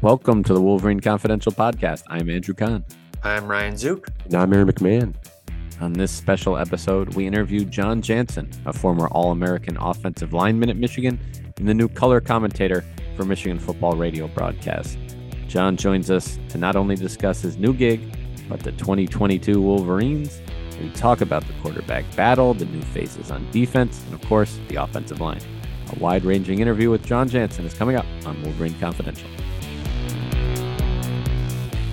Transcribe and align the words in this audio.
Welcome 0.00 0.44
to 0.44 0.54
the 0.54 0.60
Wolverine 0.60 1.00
Confidential 1.00 1.50
Podcast. 1.50 2.04
I'm 2.06 2.30
Andrew 2.30 2.54
Kahn. 2.54 2.84
I'm 3.24 3.48
Ryan 3.48 3.74
Zuke. 3.74 4.06
And 4.26 4.34
I'm 4.36 4.52
Aaron 4.52 4.70
McMann. 4.70 5.12
On 5.80 5.92
this 5.92 6.12
special 6.12 6.56
episode, 6.56 7.16
we 7.16 7.26
interview 7.26 7.64
Jon 7.64 8.00
Jansen, 8.00 8.48
a 8.64 8.72
former 8.72 9.08
All 9.08 9.32
American 9.32 9.76
offensive 9.76 10.32
lineman 10.32 10.70
at 10.70 10.76
Michigan 10.76 11.18
and 11.56 11.68
the 11.68 11.74
new 11.74 11.88
color 11.88 12.20
commentator 12.20 12.84
for 13.16 13.24
Michigan 13.24 13.58
football 13.58 13.96
radio 13.96 14.28
broadcast. 14.28 14.96
Jon 15.48 15.76
joins 15.76 16.12
us 16.12 16.38
to 16.50 16.58
not 16.58 16.76
only 16.76 16.94
discuss 16.94 17.42
his 17.42 17.56
new 17.56 17.74
gig, 17.74 18.00
but 18.48 18.60
the 18.60 18.70
2022 18.70 19.60
Wolverines. 19.60 20.40
We 20.80 20.90
talk 20.90 21.22
about 21.22 21.44
the 21.44 21.54
quarterback 21.54 22.04
battle, 22.14 22.54
the 22.54 22.66
new 22.66 22.82
faces 22.82 23.32
on 23.32 23.50
defense, 23.50 24.00
and 24.04 24.14
of 24.14 24.20
course, 24.28 24.60
the 24.68 24.76
offensive 24.76 25.20
line. 25.20 25.40
A 25.92 25.98
wide 25.98 26.24
ranging 26.24 26.60
interview 26.60 26.88
with 26.88 27.04
Jon 27.04 27.28
Jansen 27.28 27.66
is 27.66 27.74
coming 27.74 27.96
up 27.96 28.06
on 28.24 28.40
Wolverine 28.44 28.78
Confidential. 28.78 29.28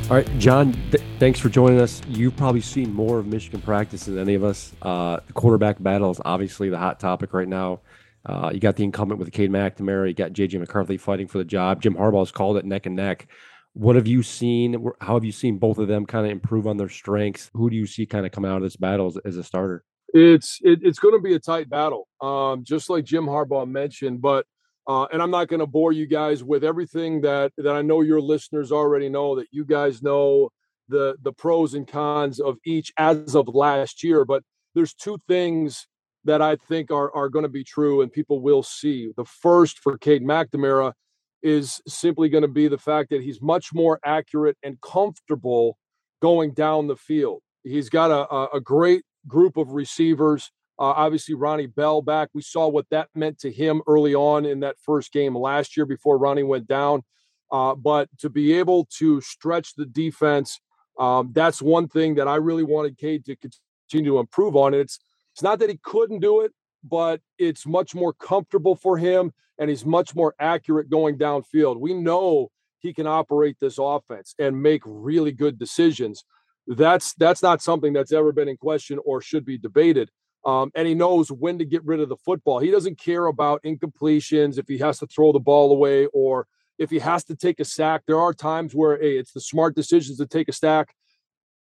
All 0.07 0.15
right, 0.17 0.37
Jon, 0.37 0.73
th- 0.91 1.03
thanks 1.17 1.39
for 1.39 1.49
joining 1.49 1.81
us. 1.81 1.99
You've 2.07 2.37
probably 2.37 2.61
seen 2.61 2.93
more 2.93 3.17
of 3.17 3.25
Michigan 3.25 3.59
practice 3.59 4.05
than 4.05 4.19
any 4.19 4.35
of 4.35 4.43
us. 4.43 4.71
Uh, 4.83 5.17
the 5.25 5.33
quarterback 5.33 5.81
battle 5.81 6.11
is 6.11 6.21
obviously 6.23 6.69
the 6.69 6.77
hot 6.77 6.99
topic 6.99 7.33
right 7.33 7.47
now. 7.47 7.79
Uh, 8.23 8.51
you 8.53 8.59
got 8.59 8.75
the 8.75 8.83
incumbent 8.83 9.19
with 9.19 9.31
Cade 9.31 9.49
McNamara. 9.49 10.07
You 10.07 10.13
got 10.13 10.31
JJ 10.31 10.59
McCarthy 10.59 10.97
fighting 10.97 11.25
for 11.25 11.39
the 11.39 11.43
job. 11.43 11.81
Jim 11.81 11.95
Harbaugh's 11.95 12.31
called 12.31 12.57
it 12.57 12.65
neck 12.65 12.85
and 12.85 12.95
neck. 12.95 13.27
What 13.73 13.95
have 13.95 14.05
you 14.05 14.21
seen? 14.21 14.91
How 15.01 15.15
have 15.15 15.25
you 15.25 15.31
seen 15.31 15.57
both 15.57 15.79
of 15.79 15.87
them 15.87 16.05
kind 16.05 16.27
of 16.27 16.31
improve 16.31 16.67
on 16.67 16.77
their 16.77 16.87
strengths? 16.87 17.49
Who 17.53 17.71
do 17.71 17.75
you 17.75 17.87
see 17.87 18.05
kind 18.05 18.27
of 18.27 18.31
come 18.31 18.45
out 18.45 18.57
of 18.57 18.61
this 18.61 18.75
battle 18.75 19.07
as, 19.07 19.17
as 19.25 19.37
a 19.37 19.43
starter? 19.43 19.83
It's 20.13 20.59
it, 20.61 20.81
it's 20.83 20.99
going 20.99 21.15
to 21.15 21.21
be 21.21 21.33
a 21.33 21.39
tight 21.39 21.67
battle, 21.67 22.07
um, 22.21 22.63
just 22.63 22.91
like 22.91 23.05
Jim 23.05 23.25
Harbaugh 23.25 23.67
mentioned. 23.67 24.21
But 24.21 24.45
uh, 24.87 25.05
and 25.11 25.21
I'm 25.21 25.31
not 25.31 25.47
going 25.47 25.59
to 25.59 25.67
bore 25.67 25.91
you 25.91 26.05
guys 26.05 26.43
with 26.43 26.63
everything 26.63 27.21
that 27.21 27.51
that 27.57 27.75
I 27.75 27.81
know 27.81 28.01
your 28.01 28.21
listeners 28.21 28.71
already 28.71 29.09
know 29.09 29.35
that 29.35 29.47
you 29.51 29.65
guys 29.65 30.01
know 30.01 30.49
the 30.89 31.15
the 31.21 31.33
pros 31.33 31.73
and 31.73 31.87
cons 31.87 32.39
of 32.39 32.57
each 32.65 32.93
as 32.97 33.35
of 33.35 33.47
last 33.47 34.03
year. 34.03 34.25
But 34.25 34.43
there's 34.75 34.93
two 34.93 35.17
things 35.27 35.87
that 36.23 36.41
I 36.41 36.55
think 36.55 36.91
are 36.91 37.13
are 37.15 37.29
going 37.29 37.43
to 37.43 37.49
be 37.49 37.63
true 37.63 38.01
and 38.01 38.11
people 38.11 38.41
will 38.41 38.63
see. 38.63 39.11
The 39.17 39.25
first 39.25 39.79
for 39.79 39.97
Cade 39.97 40.23
McNamara 40.23 40.93
is 41.41 41.81
simply 41.87 42.29
going 42.29 42.41
to 42.43 42.47
be 42.47 42.67
the 42.67 42.77
fact 42.77 43.09
that 43.09 43.21
he's 43.21 43.41
much 43.41 43.73
more 43.73 43.99
accurate 44.03 44.57
and 44.63 44.79
comfortable 44.81 45.77
going 46.21 46.51
down 46.53 46.87
the 46.87 46.95
field. 46.95 47.41
He's 47.63 47.89
got 47.89 48.11
a, 48.11 48.55
a 48.55 48.61
great 48.61 49.03
group 49.27 49.57
of 49.57 49.69
receivers 49.71 50.51
uh, 50.77 50.93
obviously, 50.95 51.35
Ronnie 51.35 51.67
Bell 51.67 52.01
back. 52.01 52.29
We 52.33 52.41
saw 52.41 52.67
what 52.67 52.89
that 52.89 53.09
meant 53.15 53.39
to 53.39 53.51
him 53.51 53.81
early 53.87 54.13
on 54.13 54.45
in 54.45 54.59
that 54.61 54.77
first 54.79 55.11
game 55.11 55.35
last 55.35 55.77
year 55.77 55.85
before 55.85 56.17
Ronnie 56.17 56.43
went 56.43 56.67
down. 56.67 57.03
Uh, 57.51 57.75
but 57.75 58.09
to 58.19 58.29
be 58.29 58.53
able 58.53 58.85
to 58.97 59.21
stretch 59.21 59.75
the 59.75 59.85
defense, 59.85 60.59
um, 60.99 61.31
that's 61.33 61.61
one 61.61 61.87
thing 61.87 62.15
that 62.15 62.27
I 62.27 62.35
really 62.35 62.63
wanted 62.63 62.97
Cade 62.97 63.25
to 63.25 63.35
continue 63.35 64.11
to 64.11 64.19
improve 64.19 64.55
on. 64.55 64.73
It's 64.73 64.99
it's 65.33 65.43
not 65.43 65.59
that 65.59 65.69
he 65.69 65.79
couldn't 65.83 66.19
do 66.19 66.41
it, 66.41 66.51
but 66.83 67.21
it's 67.37 67.65
much 67.65 67.93
more 67.95 68.13
comfortable 68.13 68.75
for 68.75 68.97
him, 68.97 69.31
and 69.57 69.69
he's 69.69 69.85
much 69.85 70.15
more 70.15 70.35
accurate 70.39 70.89
going 70.89 71.17
downfield. 71.17 71.79
We 71.79 71.93
know 71.93 72.51
he 72.79 72.93
can 72.93 73.07
operate 73.07 73.57
this 73.59 73.77
offense 73.79 74.35
and 74.39 74.61
make 74.61 74.81
really 74.85 75.31
good 75.31 75.57
decisions. 75.57 76.25
That's 76.67 77.13
that's 77.13 77.43
not 77.43 77.61
something 77.61 77.93
that's 77.93 78.11
ever 78.11 78.31
been 78.31 78.49
in 78.49 78.57
question 78.57 78.99
or 79.05 79.21
should 79.21 79.45
be 79.45 79.57
debated. 79.57 80.09
Um, 80.45 80.71
and 80.75 80.87
he 80.87 80.93
knows 80.93 81.31
when 81.31 81.57
to 81.57 81.65
get 81.65 81.83
rid 81.83 81.99
of 81.99 82.09
the 82.09 82.17
football. 82.17 82.59
He 82.59 82.69
doesn't 82.69 82.99
care 82.99 83.25
about 83.25 83.63
incompletions 83.63 84.59
if 84.59 84.67
he 84.67 84.77
has 84.77 84.99
to 84.99 85.07
throw 85.07 85.31
the 85.31 85.39
ball 85.39 85.71
away 85.71 86.05
or 86.07 86.47
if 86.77 86.91
he 86.91 86.99
has 86.99 87.23
to 87.25 87.35
take 87.35 87.59
a 87.59 87.65
sack. 87.65 88.03
There 88.05 88.19
are 88.19 88.33
times 88.33 88.75
where 88.75 88.97
hey, 88.97 89.17
it's 89.17 89.31
the 89.31 89.41
smart 89.41 89.75
decisions 89.75 90.19
to 90.19 90.27
take 90.27 90.47
a 90.47 90.53
stack. 90.53 90.93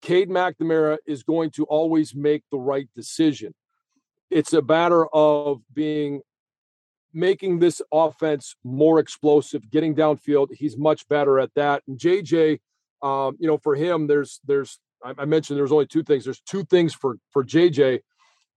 Cade 0.02 0.30
McNamara 0.30 0.98
is 1.08 1.24
going 1.24 1.52
to 1.52 1.64
always 1.66 2.14
make 2.14 2.44
the 2.52 2.58
right 2.58 2.90
decision. 2.94 3.54
It's 4.30 4.52
a 4.52 4.62
matter 4.62 5.08
of 5.08 5.62
being 5.74 6.22
making 7.14 7.60
this 7.60 7.82
offense 7.94 8.56
more 8.66 9.00
explosive, 9.00 9.70
getting 9.70 9.96
downfield. 9.96 10.48
He's 10.52 10.76
much 10.76 11.08
better 11.08 11.40
at 11.40 11.54
that. 11.56 11.84
And 11.88 11.98
JJ, 11.98 12.60
um, 13.02 13.38
you 13.40 13.48
know, 13.48 13.58
for 13.58 13.76
him, 13.76 14.08
there's 14.08 14.42
there's 14.46 14.80
I 15.06 15.26
mentioned 15.26 15.60
there's 15.60 15.72
only 15.72 15.86
two 15.86 16.04
things. 16.04 16.26
There's 16.26 16.42
two 16.42 16.66
things 16.66 16.94
for 16.94 17.18
for 17.32 17.46
JJ 17.46 18.02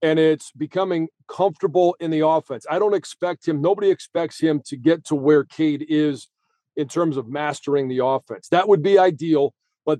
and 0.01 0.19
it's 0.19 0.51
becoming 0.51 1.07
comfortable 1.27 1.95
in 1.99 2.11
the 2.11 2.25
offense. 2.25 2.65
I 2.69 2.79
don't 2.79 2.93
expect 2.93 3.47
him, 3.47 3.61
nobody 3.61 3.89
expects 3.89 4.39
him 4.39 4.61
to 4.65 4.77
get 4.77 5.05
to 5.05 5.15
where 5.15 5.43
Cade 5.43 5.85
is 5.89 6.27
in 6.75 6.87
terms 6.87 7.17
of 7.17 7.27
mastering 7.27 7.87
the 7.87 8.05
offense. 8.05 8.47
That 8.49 8.67
would 8.67 8.83
be 8.83 8.99
ideal, 8.99 9.53
but 9.85 9.99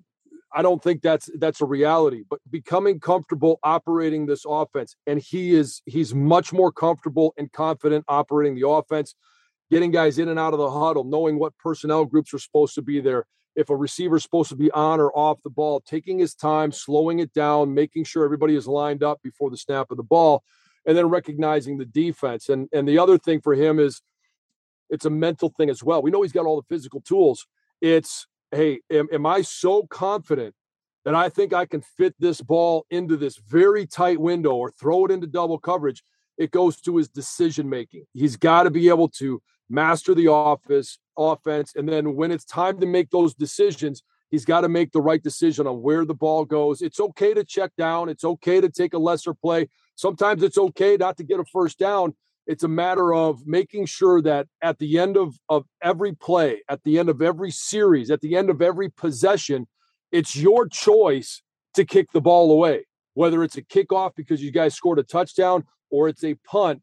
I 0.53 0.61
don't 0.61 0.81
think 0.81 1.01
that's 1.01 1.29
that's 1.39 1.61
a 1.61 1.65
reality. 1.65 2.23
But 2.29 2.39
becoming 2.49 2.99
comfortable 2.99 3.59
operating 3.63 4.27
this 4.27 4.43
offense, 4.47 4.95
and 5.07 5.19
he 5.19 5.55
is 5.55 5.81
he's 5.85 6.13
much 6.13 6.53
more 6.53 6.71
comfortable 6.71 7.33
and 7.37 7.51
confident 7.51 8.05
operating 8.07 8.55
the 8.55 8.67
offense, 8.67 9.15
getting 9.71 9.91
guys 9.91 10.19
in 10.19 10.29
and 10.29 10.39
out 10.39 10.53
of 10.53 10.59
the 10.59 10.71
huddle, 10.71 11.03
knowing 11.03 11.39
what 11.39 11.57
personnel 11.57 12.05
groups 12.05 12.33
are 12.33 12.39
supposed 12.39 12.75
to 12.75 12.81
be 12.83 13.01
there, 13.01 13.25
if 13.57 13.71
a 13.71 13.75
receiver's 13.75 14.21
supposed 14.21 14.49
to 14.49 14.55
be 14.55 14.69
on 14.71 14.99
or 14.99 15.11
off 15.17 15.41
the 15.41 15.49
ball, 15.49 15.81
taking 15.81 16.19
his 16.19 16.35
time, 16.35 16.71
slowing 16.71 17.19
it 17.19 17.33
down, 17.33 17.73
making 17.73 18.03
sure 18.03 18.23
everybody 18.23 18.55
is 18.55 18.67
lined 18.67 19.03
up 19.03 19.19
before 19.23 19.49
the 19.49 19.57
snap 19.57 19.89
of 19.89 19.97
the 19.97 20.03
ball, 20.03 20.43
and 20.85 20.95
then 20.95 21.07
recognizing 21.07 21.77
the 21.77 21.85
defense. 21.85 22.49
And 22.49 22.69
and 22.71 22.87
the 22.87 22.99
other 22.99 23.17
thing 23.17 23.41
for 23.41 23.55
him 23.55 23.79
is 23.79 24.01
it's 24.89 25.05
a 25.05 25.09
mental 25.09 25.49
thing 25.49 25.69
as 25.69 25.83
well. 25.83 26.01
We 26.01 26.11
know 26.11 26.21
he's 26.21 26.31
got 26.31 26.45
all 26.45 26.61
the 26.61 26.67
physical 26.73 27.01
tools. 27.01 27.47
It's 27.81 28.27
hey, 28.51 28.79
am, 28.91 29.07
am 29.11 29.25
I 29.25 29.41
so 29.41 29.87
confident 29.87 30.53
that 31.03 31.15
I 31.15 31.27
think 31.27 31.51
I 31.51 31.65
can 31.65 31.81
fit 31.81 32.13
this 32.19 32.41
ball 32.41 32.85
into 32.91 33.17
this 33.17 33.37
very 33.37 33.87
tight 33.87 34.21
window 34.21 34.53
or 34.53 34.69
throw 34.69 35.05
it 35.05 35.11
into 35.11 35.25
double 35.25 35.57
coverage? 35.57 36.03
It 36.37 36.51
goes 36.51 36.79
to 36.81 36.97
his 36.97 37.09
decision 37.09 37.67
making. 37.67 38.05
He's 38.13 38.37
got 38.37 38.63
to 38.63 38.69
be 38.69 38.89
able 38.89 39.09
to 39.17 39.41
master 39.69 40.13
the 40.13 40.27
office 40.27 40.99
offense, 41.17 41.73
and 41.75 41.87
then 41.87 42.15
when 42.15 42.31
it's 42.31 42.45
time 42.45 42.79
to 42.79 42.85
make 42.85 43.09
those 43.09 43.33
decisions, 43.33 44.03
he's 44.29 44.45
got 44.45 44.61
to 44.61 44.69
make 44.69 44.91
the 44.91 45.01
right 45.01 45.21
decision 45.21 45.67
on 45.67 45.81
where 45.81 46.05
the 46.05 46.13
ball 46.13 46.45
goes. 46.45 46.81
It's 46.81 46.99
okay 46.99 47.33
to 47.33 47.43
check 47.43 47.71
down. 47.77 48.09
It's 48.09 48.23
okay 48.23 48.61
to 48.61 48.69
take 48.69 48.93
a 48.93 48.99
lesser 48.99 49.33
play. 49.33 49.69
Sometimes 49.95 50.43
it's 50.43 50.57
okay 50.57 50.97
not 50.97 51.17
to 51.17 51.23
get 51.23 51.39
a 51.39 51.45
first 51.45 51.79
down. 51.79 52.15
It's 52.45 52.63
a 52.63 52.69
matter 52.69 53.13
of 53.13 53.45
making 53.45 53.87
sure 53.87 54.21
that 54.21 54.47
at 54.61 54.79
the 54.79 54.99
end 54.99 55.17
of, 55.17 55.35
of 55.49 55.65
every 55.81 56.13
play, 56.13 56.61
at 56.69 56.83
the 56.83 56.97
end 56.97 57.09
of 57.09 57.21
every 57.21 57.51
series, 57.51 58.09
at 58.09 58.21
the 58.21 58.37
end 58.37 58.49
of 58.49 58.61
every 58.61 58.89
possession, 58.89 59.67
it's 60.11 60.35
your 60.35 60.67
choice 60.67 61.41
to 61.73 61.83
kick 61.83 62.11
the 62.13 62.21
ball 62.21 62.51
away. 62.51 62.85
Whether 63.15 63.43
it's 63.43 63.57
a 63.57 63.63
kickoff 63.63 64.11
because 64.15 64.41
you 64.41 64.51
guys 64.51 64.75
scored 64.75 64.99
a 64.99 65.03
touchdown 65.03 65.65
or 65.89 66.07
it's 66.07 66.23
a 66.23 66.35
punt, 66.35 66.81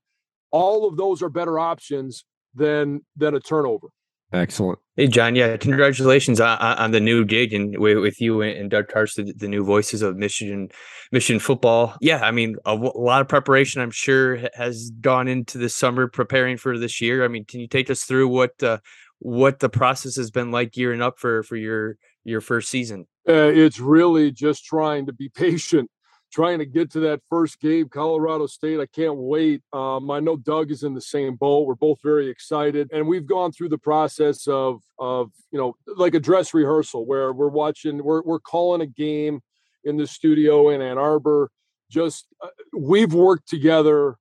all 0.51 0.87
of 0.87 0.97
those 0.97 1.23
are 1.23 1.31
better 1.31 1.59
options 1.59 2.25
than 2.55 3.01
than 3.17 3.35
a 3.35 3.41
turnover. 3.41 3.89
Excellent. 4.33 4.81
Hey, 4.97 5.07
Jon. 5.07 5.37
Yeah, 5.37 5.57
congratulations 5.57 6.41
on, 6.41 6.59
on 6.59 6.91
the 6.91 7.01
new 7.01 7.25
gig 7.25 7.53
and 7.53 7.79
with, 7.79 7.99
with 7.99 8.21
you 8.21 8.43
and 8.43 8.69
Doug 8.69 8.89
Karsch, 8.89 9.15
the, 9.15 9.33
the, 9.33 9.47
new 9.47 9.65
voices 9.65 10.03
of 10.03 10.17
Michigan, 10.17 10.71
Michigan 11.13 11.39
football. 11.39 11.97
Yeah, 12.01 12.21
I 12.21 12.33
mean, 12.33 12.57
a, 12.65 12.73
w- 12.73 12.93
a 12.95 12.99
lot 12.99 13.21
of 13.21 13.29
preparation, 13.29 13.81
I'm 13.81 13.93
sure, 13.93 14.41
has 14.55 14.91
gone 15.01 15.29
into 15.29 15.59
the 15.59 15.69
summer 15.69 16.09
preparing 16.09 16.57
for 16.57 16.79
this 16.79 17.01
year. 17.01 17.25
I 17.25 17.29
mean, 17.29 17.45
can 17.45 17.61
you 17.61 17.69
take 17.69 17.91
us 17.91 18.03
through 18.05 18.29
what 18.29 18.61
uh, 18.63 18.79
what 19.21 19.61
the 19.61 19.69
process 19.69 20.17
has 20.17 20.31
been 20.33 20.51
like 20.51 20.73
gearing 20.73 21.03
up 21.03 21.19
for 21.19 21.45
for 21.45 21.57
your 21.57 21.97
your 22.25 22.41
first 22.41 22.71
season? 22.71 23.07
Uh, 23.29 23.51
it's 23.55 23.79
really 23.79 24.33
just 24.33 24.65
trying 24.65 25.07
to 25.07 25.13
be 25.13 25.29
patient 25.35 25.91
trying 26.35 26.59
to 26.59 26.67
get 26.67 26.91
to 26.91 26.99
that 26.99 27.21
first 27.31 27.61
game, 27.61 27.89
Colorado 27.89 28.47
State. 28.47 28.81
I 28.81 28.87
can't 28.87 29.17
wait. 29.17 29.63
Um, 29.73 30.11
I 30.11 30.19
know 30.19 30.37
Doug 30.37 30.73
is 30.73 30.83
in 30.83 30.93
the 30.93 31.01
same 31.01 31.37
boat. 31.37 31.67
We're 31.67 31.77
both 31.77 32.01
very 32.03 32.29
excited, 32.29 32.91
and 32.93 33.07
we've 33.07 33.27
gone 33.27 33.53
through 33.53 33.69
the 33.69 33.79
process 33.79 34.49
of 34.49 34.83
of 34.99 35.31
you 35.53 35.59
know 35.59 35.77
like 35.97 36.15
a 36.15 36.21
dress 36.21 36.53
rehearsal 36.53 37.07
where 37.07 37.33
we're 37.33 37.49
watching, 37.49 38.03
we're 38.03 38.23
we're 38.23 38.41
calling 38.41 38.81
a 38.81 38.87
game 38.87 39.41
in 39.85 39.97
the 39.97 40.07
studio 40.07 40.71
in 40.71 40.83
Ann 40.83 40.99
Arbor. 40.99 41.51
Just 41.89 42.27
uh, 42.43 42.49
we've 42.77 43.15
worked 43.15 43.49
together 43.49 44.17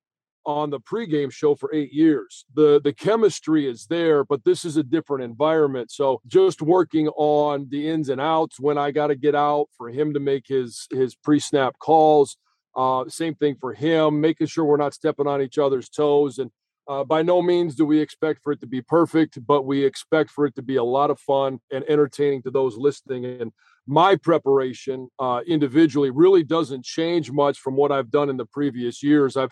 on 0.45 0.69
the 0.69 0.79
pregame 0.79 1.31
show 1.31 1.55
for 1.55 1.73
eight 1.73 1.93
years. 1.93 2.45
The 2.53 2.81
the 2.83 2.93
chemistry 2.93 3.67
is 3.67 3.85
there, 3.87 4.23
but 4.23 4.43
this 4.43 4.65
is 4.65 4.77
a 4.77 4.83
different 4.83 5.23
environment. 5.23 5.91
So 5.91 6.21
just 6.27 6.61
working 6.61 7.07
on 7.09 7.67
the 7.69 7.89
ins 7.89 8.09
and 8.09 8.21
outs 8.21 8.59
when 8.59 8.77
I 8.77 8.91
got 8.91 9.07
to 9.07 9.15
get 9.15 9.35
out 9.35 9.67
for 9.77 9.89
him 9.89 10.13
to 10.13 10.19
make 10.19 10.47
his 10.47 10.87
his 10.91 11.15
pre-snap 11.15 11.79
calls. 11.79 12.37
Uh, 12.75 13.05
same 13.07 13.35
thing 13.35 13.55
for 13.59 13.73
him, 13.73 14.19
making 14.19 14.47
sure 14.47 14.65
we're 14.65 14.77
not 14.77 14.95
stepping 14.95 15.27
on 15.27 15.41
each 15.41 15.57
other's 15.59 15.89
toes. 15.89 16.39
And 16.39 16.49
uh, 16.87 17.03
by 17.03 17.21
no 17.21 17.41
means 17.41 17.75
do 17.75 17.85
we 17.85 17.99
expect 17.99 18.41
for 18.43 18.51
it 18.51 18.59
to 18.61 18.67
be 18.67 18.81
perfect, 18.81 19.37
but 19.45 19.63
we 19.63 19.85
expect 19.85 20.31
for 20.31 20.45
it 20.45 20.55
to 20.55 20.61
be 20.61 20.75
a 20.75 20.83
lot 20.83 21.09
of 21.09 21.19
fun 21.19 21.59
and 21.71 21.83
entertaining 21.87 22.41
to 22.43 22.51
those 22.51 22.75
listening. 22.75 23.25
And 23.25 23.51
my 23.87 24.15
preparation 24.15 25.07
uh, 25.19 25.41
individually 25.47 26.09
really 26.09 26.43
doesn't 26.43 26.83
change 26.83 27.31
much 27.31 27.59
from 27.59 27.75
what 27.75 27.91
I've 27.91 28.11
done 28.11 28.29
in 28.29 28.37
the 28.37 28.45
previous 28.45 29.03
years. 29.03 29.37
I've 29.37 29.51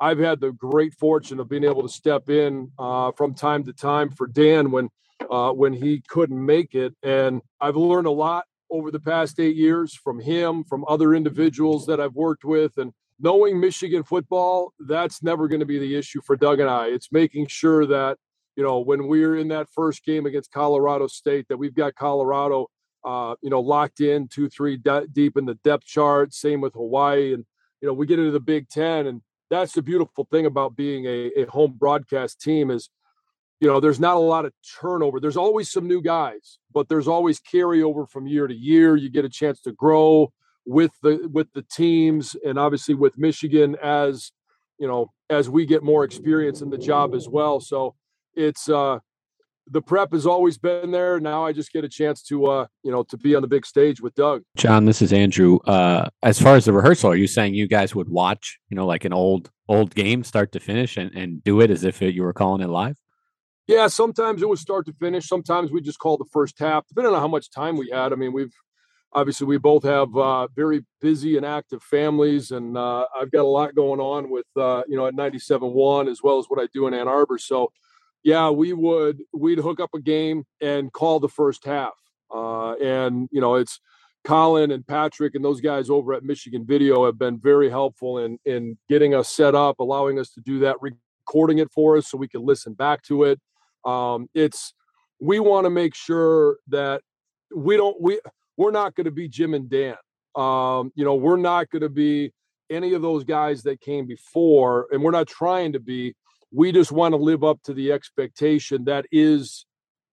I've 0.00 0.18
had 0.18 0.40
the 0.40 0.52
great 0.52 0.94
fortune 0.94 1.40
of 1.40 1.48
being 1.48 1.64
able 1.64 1.82
to 1.82 1.88
step 1.88 2.28
in 2.28 2.70
uh, 2.78 3.12
from 3.12 3.34
time 3.34 3.64
to 3.64 3.72
time 3.72 4.10
for 4.10 4.26
Dan 4.26 4.70
when 4.70 4.90
uh, 5.30 5.50
when 5.52 5.72
he 5.72 6.02
couldn't 6.08 6.44
make 6.44 6.74
it, 6.74 6.94
and 7.02 7.40
I've 7.60 7.76
learned 7.76 8.06
a 8.06 8.10
lot 8.10 8.44
over 8.70 8.90
the 8.90 9.00
past 9.00 9.40
eight 9.40 9.56
years 9.56 9.94
from 9.94 10.20
him, 10.20 10.62
from 10.64 10.84
other 10.88 11.14
individuals 11.14 11.86
that 11.86 12.00
I've 12.00 12.14
worked 12.14 12.44
with, 12.44 12.76
and 12.76 12.92
knowing 13.18 13.58
Michigan 13.58 14.02
football, 14.02 14.72
that's 14.78 15.22
never 15.22 15.48
going 15.48 15.60
to 15.60 15.66
be 15.66 15.78
the 15.78 15.96
issue 15.96 16.20
for 16.20 16.36
Doug 16.36 16.60
and 16.60 16.68
I. 16.68 16.88
It's 16.88 17.10
making 17.10 17.46
sure 17.46 17.86
that 17.86 18.18
you 18.56 18.62
know 18.62 18.80
when 18.80 19.06
we're 19.06 19.36
in 19.36 19.48
that 19.48 19.68
first 19.74 20.04
game 20.04 20.26
against 20.26 20.52
Colorado 20.52 21.06
State, 21.06 21.46
that 21.48 21.56
we've 21.56 21.74
got 21.74 21.94
Colorado, 21.94 22.66
uh, 23.04 23.36
you 23.40 23.48
know, 23.48 23.60
locked 23.60 24.00
in 24.00 24.28
two, 24.28 24.50
three 24.50 24.76
de- 24.76 25.06
deep 25.10 25.38
in 25.38 25.46
the 25.46 25.58
depth 25.64 25.86
chart. 25.86 26.34
Same 26.34 26.60
with 26.60 26.74
Hawaii, 26.74 27.32
and 27.32 27.46
you 27.80 27.88
know, 27.88 27.94
we 27.94 28.06
get 28.06 28.18
into 28.18 28.32
the 28.32 28.40
Big 28.40 28.68
Ten 28.68 29.06
and 29.06 29.22
that's 29.50 29.72
the 29.72 29.82
beautiful 29.82 30.26
thing 30.30 30.46
about 30.46 30.76
being 30.76 31.06
a, 31.06 31.30
a 31.36 31.44
home 31.46 31.74
broadcast 31.76 32.40
team 32.40 32.70
is 32.70 32.90
you 33.60 33.68
know 33.68 33.80
there's 33.80 34.00
not 34.00 34.16
a 34.16 34.20
lot 34.20 34.44
of 34.44 34.52
turnover. 34.80 35.18
There's 35.20 35.36
always 35.36 35.70
some 35.70 35.88
new 35.88 36.02
guys 36.02 36.58
but 36.76 36.90
there's 36.90 37.08
always 37.08 37.40
carryover 37.40 38.06
from 38.06 38.26
year 38.26 38.46
to 38.46 38.54
year. 38.54 38.96
You 38.96 39.08
get 39.08 39.24
a 39.24 39.30
chance 39.30 39.62
to 39.62 39.72
grow 39.72 40.30
with 40.66 40.90
the 41.02 41.26
with 41.32 41.50
the 41.54 41.62
teams 41.62 42.36
and 42.44 42.58
obviously 42.58 42.92
with 42.92 43.16
michigan 43.16 43.76
as 43.80 44.32
you 44.78 44.86
know 44.86 45.10
as 45.30 45.48
we 45.48 45.64
get 45.64 45.82
more 45.82 46.04
experience 46.04 46.60
in 46.60 46.68
the 46.68 46.76
job 46.76 47.14
as 47.14 47.28
well. 47.28 47.60
So 47.60 47.94
it's 48.34 48.68
uh 48.68 48.98
the 49.68 49.82
prep 49.82 50.12
has 50.12 50.26
always 50.26 50.58
been 50.58 50.90
there. 50.90 51.18
Now 51.18 51.44
I 51.44 51.52
just 51.52 51.72
get 51.72 51.84
a 51.84 51.88
chance 51.88 52.22
to, 52.24 52.46
uh, 52.46 52.66
you 52.82 52.92
know, 52.92 53.02
to 53.04 53.16
be 53.16 53.34
on 53.34 53.42
the 53.42 53.48
big 53.48 53.66
stage 53.66 54.00
with 54.00 54.14
Doug. 54.14 54.42
Jon, 54.56 54.84
this 54.84 55.02
is 55.02 55.12
Andrew. 55.12 55.58
Uh, 55.66 56.08
as 56.22 56.40
far 56.40 56.56
as 56.56 56.64
the 56.64 56.72
rehearsal, 56.72 57.10
are 57.10 57.16
you 57.16 57.26
saying 57.26 57.54
you 57.54 57.66
guys 57.66 57.94
would 57.94 58.08
watch, 58.08 58.58
you 58.68 58.76
know, 58.76 58.86
like 58.86 59.04
an 59.04 59.12
old 59.12 59.50
old 59.68 59.94
game, 59.94 60.22
start 60.22 60.52
to 60.52 60.60
finish, 60.60 60.96
and, 60.96 61.12
and 61.14 61.42
do 61.42 61.60
it 61.60 61.70
as 61.70 61.82
if 61.82 62.00
it, 62.00 62.14
you 62.14 62.22
were 62.22 62.32
calling 62.32 62.62
it 62.62 62.68
live? 62.68 62.96
Yeah, 63.66 63.88
sometimes 63.88 64.42
it 64.42 64.48
was 64.48 64.60
start 64.60 64.86
to 64.86 64.92
finish. 64.92 65.26
Sometimes 65.26 65.72
we 65.72 65.80
just 65.80 65.98
call 65.98 66.16
the 66.16 66.26
first 66.32 66.58
half, 66.60 66.86
depending 66.86 67.12
on 67.12 67.20
how 67.20 67.26
much 67.26 67.50
time 67.50 67.76
we 67.76 67.90
had. 67.90 68.12
I 68.12 68.16
mean, 68.16 68.32
we've 68.32 68.52
obviously 69.12 69.48
we 69.48 69.58
both 69.58 69.82
have 69.82 70.16
uh, 70.16 70.46
very 70.54 70.84
busy 71.00 71.36
and 71.36 71.44
active 71.44 71.82
families, 71.82 72.52
and 72.52 72.76
uh, 72.76 73.06
I've 73.18 73.32
got 73.32 73.42
a 73.42 73.48
lot 73.48 73.74
going 73.74 73.98
on 73.98 74.30
with 74.30 74.46
uh, 74.56 74.84
you 74.86 74.96
know 74.96 75.06
at 75.06 75.16
ninety 75.16 75.40
seven 75.40 75.72
one 75.72 76.06
as 76.06 76.22
well 76.22 76.38
as 76.38 76.46
what 76.46 76.60
I 76.60 76.68
do 76.72 76.86
in 76.86 76.94
Ann 76.94 77.08
Arbor. 77.08 77.38
So 77.38 77.72
yeah, 78.22 78.50
we 78.50 78.72
would 78.72 79.22
we'd 79.32 79.58
hook 79.58 79.80
up 79.80 79.90
a 79.94 80.00
game 80.00 80.44
and 80.60 80.92
call 80.92 81.20
the 81.20 81.28
first 81.28 81.64
half. 81.64 81.94
Uh, 82.34 82.74
and 82.74 83.28
you 83.30 83.40
know, 83.40 83.54
it's 83.54 83.80
Colin 84.24 84.72
and 84.72 84.86
Patrick 84.86 85.34
and 85.34 85.44
those 85.44 85.60
guys 85.60 85.88
over 85.88 86.12
at 86.12 86.24
Michigan 86.24 86.66
Video 86.66 87.06
have 87.06 87.18
been 87.18 87.38
very 87.38 87.70
helpful 87.70 88.18
in 88.18 88.38
in 88.44 88.76
getting 88.88 89.14
us 89.14 89.28
set 89.28 89.54
up, 89.54 89.78
allowing 89.78 90.18
us 90.18 90.30
to 90.32 90.40
do 90.40 90.58
that, 90.60 90.76
recording 90.80 91.58
it 91.58 91.70
for 91.72 91.96
us 91.96 92.08
so 92.08 92.18
we 92.18 92.28
can 92.28 92.44
listen 92.44 92.72
back 92.74 93.02
to 93.04 93.24
it. 93.24 93.40
Um, 93.84 94.28
it's 94.34 94.74
we 95.20 95.38
want 95.38 95.64
to 95.64 95.70
make 95.70 95.94
sure 95.94 96.58
that 96.68 97.02
we 97.54 97.76
don't 97.76 98.00
we 98.00 98.20
we're 98.56 98.72
not 98.72 98.94
going 98.94 99.04
to 99.04 99.10
be 99.10 99.28
Jim 99.28 99.54
and 99.54 99.70
Dan. 99.70 99.96
Um, 100.34 100.92
you 100.94 101.04
know, 101.04 101.14
we're 101.14 101.36
not 101.36 101.70
going 101.70 101.82
to 101.82 101.88
be 101.88 102.32
any 102.68 102.94
of 102.94 103.02
those 103.02 103.24
guys 103.24 103.62
that 103.62 103.80
came 103.80 104.06
before, 104.06 104.88
and 104.90 105.02
we're 105.02 105.12
not 105.12 105.28
trying 105.28 105.72
to 105.72 105.80
be 105.80 106.14
we 106.52 106.72
just 106.72 106.92
want 106.92 107.12
to 107.12 107.16
live 107.16 107.44
up 107.44 107.62
to 107.64 107.74
the 107.74 107.92
expectation 107.92 108.84
that 108.84 109.06
is 109.10 109.66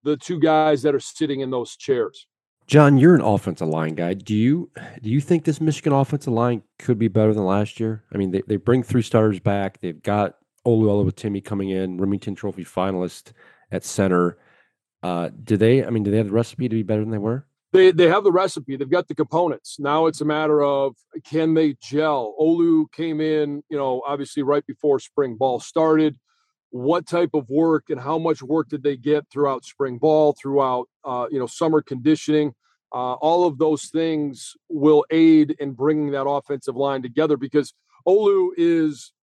the 0.04 0.18
two 0.18 0.40
guys 0.40 0.82
that 0.84 0.94
are 0.94 1.00
sitting 1.00 1.40
in 1.40 1.50
those 1.50 1.76
chairs. 1.76 2.28
Jon, 2.66 2.98
you're 2.98 3.16
an 3.16 3.22
offensive 3.22 3.68
line 3.68 3.96
guy. 3.96 4.14
Do 4.14 4.34
you 4.34 4.72
do 5.02 5.10
you 5.10 5.20
think 5.20 5.44
this 5.44 5.60
Michigan 5.60 5.92
offensive 5.92 6.34
line 6.34 6.64
could 6.80 6.98
be 6.98 7.10
better 7.10 7.34
than 7.34 7.46
last 7.46 7.80
year? 7.80 8.04
I 8.14 8.18
mean, 8.18 8.32
they, 8.32 8.42
they 8.48 8.56
bring 8.56 8.84
three 8.84 9.02
starters 9.02 9.40
back. 9.40 9.82
They've 9.82 10.02
got 10.02 10.36
Oluwatimi 10.66 11.44
coming 11.44 11.70
in, 11.70 12.00
Rimington 12.00 12.38
Trophy 12.38 12.64
finalist 12.64 13.34
at 13.72 13.84
center. 13.84 14.38
Uh, 15.02 15.30
do 15.44 15.58
they? 15.58 15.86
I 15.86 15.90
mean, 15.90 16.04
do 16.04 16.12
they 16.12 16.18
have 16.18 16.28
the 16.28 16.34
recipe 16.34 16.70
to 16.70 16.76
be 16.76 16.84
better 16.84 17.02
than 17.02 17.12
they 17.12 17.18
were? 17.18 17.46
They 17.74 17.92
they 17.92 18.08
have 18.08 18.24
the 18.24 18.32
recipe. 18.32 18.78
They've 18.78 18.90
got 18.90 19.08
the 19.08 19.16
components. 19.16 19.78
Now 19.80 20.06
it's 20.06 20.22
a 20.22 20.26
matter 20.26 20.64
of 20.64 20.96
can 21.26 21.56
they 21.56 21.76
gel. 21.82 22.36
Olu 22.40 22.86
came 22.92 23.20
in, 23.20 23.64
you 23.68 23.78
know, 23.78 24.04
obviously 24.06 24.44
right 24.44 24.66
before 24.66 25.00
spring 25.00 25.36
ball 25.36 25.60
started 25.60 26.18
what 26.70 27.08
type 27.08 27.32
of 27.34 27.48
work 27.50 27.86
and 27.90 28.00
how 28.00 28.18
much 28.18 28.42
work 28.42 28.68
did 28.70 28.84
they 28.84 28.98
get 28.98 29.26
throughout 29.32 29.66
spring 29.66 29.98
ball, 29.98 30.36
throughout 30.40 30.88
uh, 31.04 31.26
you 31.32 31.40
know 31.40 31.48
summer 31.48 31.82
conditioning. 31.82 32.54
Uh, 32.94 33.14
all 33.14 33.48
of 33.48 33.58
those 33.58 33.86
things 33.86 34.54
will 34.70 35.04
aid 35.10 35.56
in 35.60 35.72
bringing 35.72 36.12
that 36.12 36.28
offensive 36.28 36.76
line 36.76 37.02
together 37.02 37.38
because 37.38 37.74
Olu 38.08 38.50
is 38.56 39.14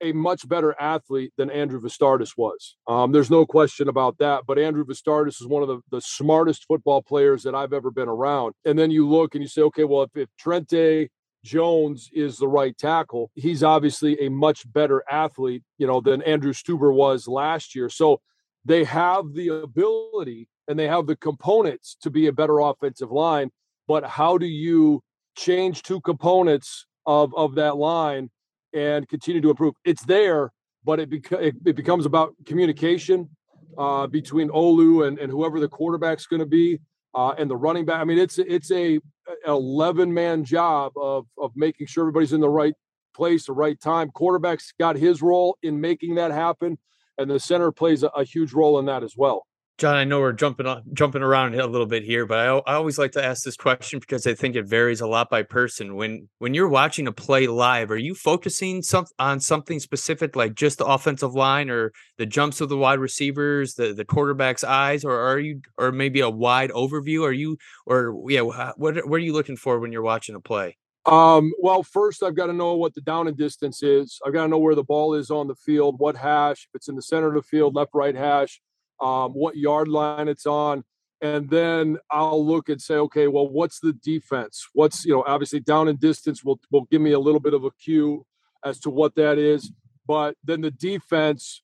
a 0.00 0.12
much 0.12 0.48
better 0.48 0.74
athlete 0.80 1.32
than 1.36 1.50
Andrew 1.50 1.80
Vastardis 1.80 2.36
was. 2.36 2.76
Um, 2.86 3.12
there's 3.12 3.30
no 3.30 3.46
question 3.46 3.88
about 3.88 4.18
that. 4.18 4.44
But 4.46 4.58
Andrew 4.58 4.84
Vastardis 4.84 5.40
is 5.40 5.46
one 5.46 5.62
of 5.62 5.68
the, 5.68 5.80
the 5.90 6.00
smartest 6.00 6.64
football 6.66 7.02
players 7.02 7.42
that 7.44 7.54
I've 7.54 7.72
ever 7.72 7.90
been 7.90 8.08
around. 8.08 8.54
And 8.64 8.78
then 8.78 8.90
you 8.90 9.08
look 9.08 9.34
and 9.34 9.42
you 9.42 9.48
say, 9.48 9.62
okay, 9.62 9.84
well, 9.84 10.02
if, 10.02 10.10
if 10.16 10.28
Trente 10.38 11.08
Jones 11.44 12.08
is 12.12 12.38
the 12.38 12.48
right 12.48 12.76
tackle. 12.76 13.30
He's 13.34 13.62
obviously 13.62 14.18
a 14.20 14.30
much 14.30 14.70
better 14.72 15.04
athlete, 15.10 15.62
you 15.78 15.86
know, 15.86 16.00
than 16.00 16.22
Andrew 16.22 16.52
Stueber 16.52 16.92
was 16.92 17.28
last 17.28 17.74
year. 17.74 17.88
So 17.90 18.20
they 18.64 18.82
have 18.84 19.34
the 19.34 19.48
ability 19.48 20.48
and 20.66 20.78
they 20.78 20.88
have 20.88 21.06
the 21.06 21.16
components 21.16 21.96
to 22.02 22.10
be 22.10 22.26
a 22.26 22.32
better 22.32 22.58
offensive 22.60 23.12
line. 23.12 23.50
But 23.86 24.04
how 24.04 24.38
do 24.38 24.46
you 24.46 25.02
change 25.36 25.82
two 25.82 26.00
components 26.00 26.86
of 27.06 27.34
of 27.34 27.56
that 27.56 27.76
line 27.76 28.30
and 28.74 29.08
continue 29.08 29.40
to 29.40 29.50
improve? 29.50 29.74
It's 29.84 30.04
there, 30.04 30.52
but 30.84 31.00
it, 31.00 31.12
it, 31.12 31.54
it 31.64 31.76
becomes 31.76 32.06
about 32.06 32.34
communication 32.44 33.30
uh, 33.78 34.06
between 34.06 34.48
Olu 34.50 35.06
and, 35.06 35.18
and 35.18 35.30
whoever 35.30 35.60
the 35.60 35.68
quarterback's 35.68 36.26
going 36.26 36.40
to 36.40 36.46
be 36.46 36.80
uh, 37.14 37.34
and 37.38 37.50
the 37.50 37.56
running 37.56 37.84
back. 37.84 38.00
I 38.00 38.04
mean, 38.04 38.18
it's 38.18 38.38
it's 38.38 38.70
a 38.72 39.00
11 39.46 40.12
man 40.12 40.44
job 40.44 40.92
of 40.96 41.26
of 41.38 41.52
making 41.54 41.86
sure 41.86 42.02
everybody's 42.02 42.32
in 42.32 42.40
the 42.40 42.48
right 42.48 42.74
place, 43.14 43.46
the 43.46 43.52
right 43.52 43.80
time. 43.80 44.10
Quarterback's 44.10 44.72
got 44.78 44.96
his 44.96 45.22
role 45.22 45.56
in 45.62 45.80
making 45.80 46.16
that 46.16 46.32
happen, 46.32 46.78
and 47.18 47.30
the 47.30 47.40
center 47.40 47.72
plays 47.72 48.02
a, 48.02 48.08
a 48.08 48.24
huge 48.24 48.52
role 48.52 48.78
in 48.78 48.86
that 48.86 49.02
as 49.02 49.16
well. 49.16 49.46
Jon, 49.76 49.96
I 49.96 50.04
know 50.04 50.20
we're 50.20 50.32
jumping 50.32 50.66
jumping 50.92 51.22
around 51.22 51.56
a 51.56 51.66
little 51.66 51.86
bit 51.86 52.04
here, 52.04 52.26
but 52.26 52.38
I, 52.38 52.44
I 52.58 52.74
always 52.74 52.96
like 52.96 53.10
to 53.12 53.24
ask 53.24 53.42
this 53.42 53.56
question 53.56 53.98
because 53.98 54.24
I 54.24 54.32
think 54.32 54.54
it 54.54 54.66
varies 54.66 55.00
a 55.00 55.06
lot 55.08 55.30
by 55.30 55.42
person. 55.42 55.96
When 55.96 56.28
when 56.38 56.54
you're 56.54 56.68
watching 56.68 57.08
a 57.08 57.12
play 57.12 57.48
live, 57.48 57.90
are 57.90 57.96
you 57.96 58.14
focusing 58.14 58.82
some 58.82 59.06
on 59.18 59.40
something 59.40 59.80
specific, 59.80 60.36
like 60.36 60.54
just 60.54 60.78
the 60.78 60.84
offensive 60.84 61.34
line 61.34 61.70
or 61.70 61.92
the 62.18 62.26
jumps 62.26 62.60
of 62.60 62.68
the 62.68 62.76
wide 62.76 63.00
receivers, 63.00 63.74
the 63.74 63.92
the 63.92 64.04
quarterback's 64.04 64.62
eyes, 64.62 65.04
or 65.04 65.18
are 65.18 65.40
you, 65.40 65.60
or 65.76 65.90
maybe 65.90 66.20
a 66.20 66.30
wide 66.30 66.70
overview? 66.70 67.24
Are 67.26 67.32
you, 67.32 67.58
or 67.84 68.16
yeah, 68.28 68.42
what 68.42 69.08
what 69.08 69.16
are 69.16 69.24
you 69.24 69.32
looking 69.32 69.56
for 69.56 69.80
when 69.80 69.90
you're 69.90 70.02
watching 70.02 70.36
a 70.36 70.40
play? 70.40 70.76
Um, 71.04 71.52
well, 71.60 71.82
first 71.82 72.22
I've 72.22 72.36
got 72.36 72.46
to 72.46 72.52
know 72.52 72.74
what 72.74 72.94
the 72.94 73.00
down 73.00 73.26
and 73.26 73.36
distance 73.36 73.82
is. 73.82 74.20
I've 74.24 74.32
got 74.32 74.44
to 74.44 74.48
know 74.48 74.58
where 74.58 74.76
the 74.76 74.84
ball 74.84 75.14
is 75.14 75.32
on 75.32 75.48
the 75.48 75.56
field, 75.56 75.96
what 75.98 76.14
hash, 76.14 76.68
if 76.70 76.76
it's 76.76 76.88
in 76.88 76.94
the 76.94 77.02
center 77.02 77.26
of 77.26 77.34
the 77.34 77.42
field, 77.42 77.74
left, 77.74 77.90
right 77.92 78.14
hash 78.14 78.60
um, 79.00 79.32
what 79.32 79.56
yard 79.56 79.88
line 79.88 80.28
it's 80.28 80.46
on. 80.46 80.84
And 81.20 81.48
then 81.48 81.98
I'll 82.10 82.44
look 82.44 82.68
and 82.68 82.80
say, 82.80 82.96
okay, 82.96 83.28
well, 83.28 83.48
what's 83.48 83.80
the 83.80 83.92
defense? 83.94 84.68
What's, 84.74 85.04
you 85.06 85.14
know, 85.14 85.24
obviously 85.26 85.60
down 85.60 85.88
in 85.88 85.96
distance 85.96 86.44
will, 86.44 86.60
will 86.70 86.86
give 86.90 87.00
me 87.00 87.12
a 87.12 87.18
little 87.18 87.40
bit 87.40 87.54
of 87.54 87.64
a 87.64 87.70
cue 87.70 88.26
as 88.64 88.78
to 88.80 88.90
what 88.90 89.14
that 89.14 89.38
is. 89.38 89.72
But 90.06 90.36
then 90.44 90.60
the 90.60 90.70
defense, 90.70 91.62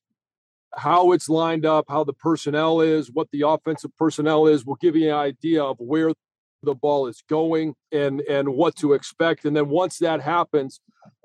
how 0.75 1.11
it's 1.11 1.29
lined 1.29 1.65
up, 1.65 1.85
how 1.89 2.03
the 2.03 2.13
personnel 2.13 2.81
is, 2.81 3.11
what 3.11 3.27
the 3.31 3.47
offensive 3.47 3.91
personnel 3.97 4.47
is, 4.47 4.65
will 4.65 4.77
give 4.77 4.95
you 4.95 5.09
an 5.09 5.15
idea 5.15 5.63
of 5.63 5.77
where 5.79 6.11
the 6.63 6.75
ball 6.75 7.07
is 7.07 7.23
going 7.27 7.75
and 7.91 8.21
and 8.21 8.49
what 8.49 8.75
to 8.77 8.93
expect. 8.93 9.45
And 9.45 9.55
then 9.55 9.69
once 9.69 9.97
that 9.99 10.21
happens, 10.21 10.79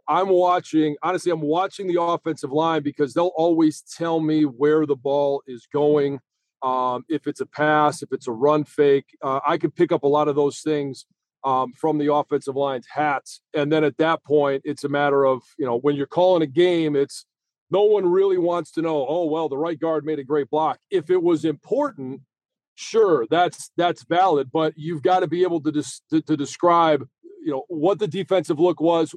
I'm 0.09 0.29
watching, 0.29 0.97
honestly, 1.03 1.33
I'm 1.33 1.41
watching 1.41 1.89
the 1.89 2.01
offensive 2.01 2.53
line 2.53 2.83
because 2.83 3.13
they'll 3.13 3.33
always 3.37 3.83
tell 3.83 4.21
me 4.21 4.45
where 4.45 4.87
the 4.87 4.97
ball 4.97 5.43
is 5.47 5.67
going. 5.73 6.21
Um, 6.63 7.05
if 7.09 7.27
it's 7.27 7.41
a 7.41 7.47
pass, 7.47 8.03
if 8.03 8.13
it's 8.13 8.29
a 8.29 8.33
run 8.33 8.65
fake, 8.65 9.07
uh, 9.23 9.41
I 9.47 9.59
can 9.59 9.71
pick 9.71 9.93
up 9.93 10.05
a 10.05 10.09
lot 10.09 10.29
of 10.29 10.37
those 10.37 10.61
things 10.61 11.07
um, 11.45 11.73
from 11.75 11.99
the 11.99 12.13
offensive 12.13 12.57
line's 12.57 12.87
hats. 12.89 13.41
And 13.55 13.71
then 13.71 13.85
at 13.85 13.99
that 13.99 14.25
point, 14.25 14.63
it's 14.65 14.85
a 14.85 14.89
matter 14.89 15.25
of, 15.25 15.43
you 15.59 15.67
know, 15.67 15.79
when 15.79 15.97
you're 15.97 16.07
calling 16.07 16.43
a 16.43 16.47
game, 16.47 16.97
it's, 16.97 17.27
no 17.71 17.83
one 17.83 18.07
really 18.07 18.39
wants 18.39 18.71
to 18.73 18.83
know, 18.83 19.07
oh, 19.09 19.27
well, 19.27 19.49
the 19.49 19.59
right 19.59 19.79
guard 19.79 20.05
made 20.05 20.21
a 20.21 20.25
great 20.25 20.49
block. 20.51 20.79
If 20.91 21.11
it 21.11 21.23
was 21.23 21.45
important, 21.45 22.21
sure, 22.77 23.27
that's 23.29 23.71
that's 23.77 24.05
valid, 24.05 24.51
but 24.53 24.73
you've 24.77 25.03
got 25.03 25.21
to 25.21 25.27
be 25.27 25.43
able 25.43 25.61
to, 25.63 25.73
dis- 25.73 26.01
to, 26.11 26.23
to 26.23 26.37
describe, 26.37 27.07
you 27.45 27.51
know, 27.51 27.65
what 27.69 27.99
the 27.99 28.07
defensive 28.07 28.61
look 28.61 28.81
was, 28.81 29.15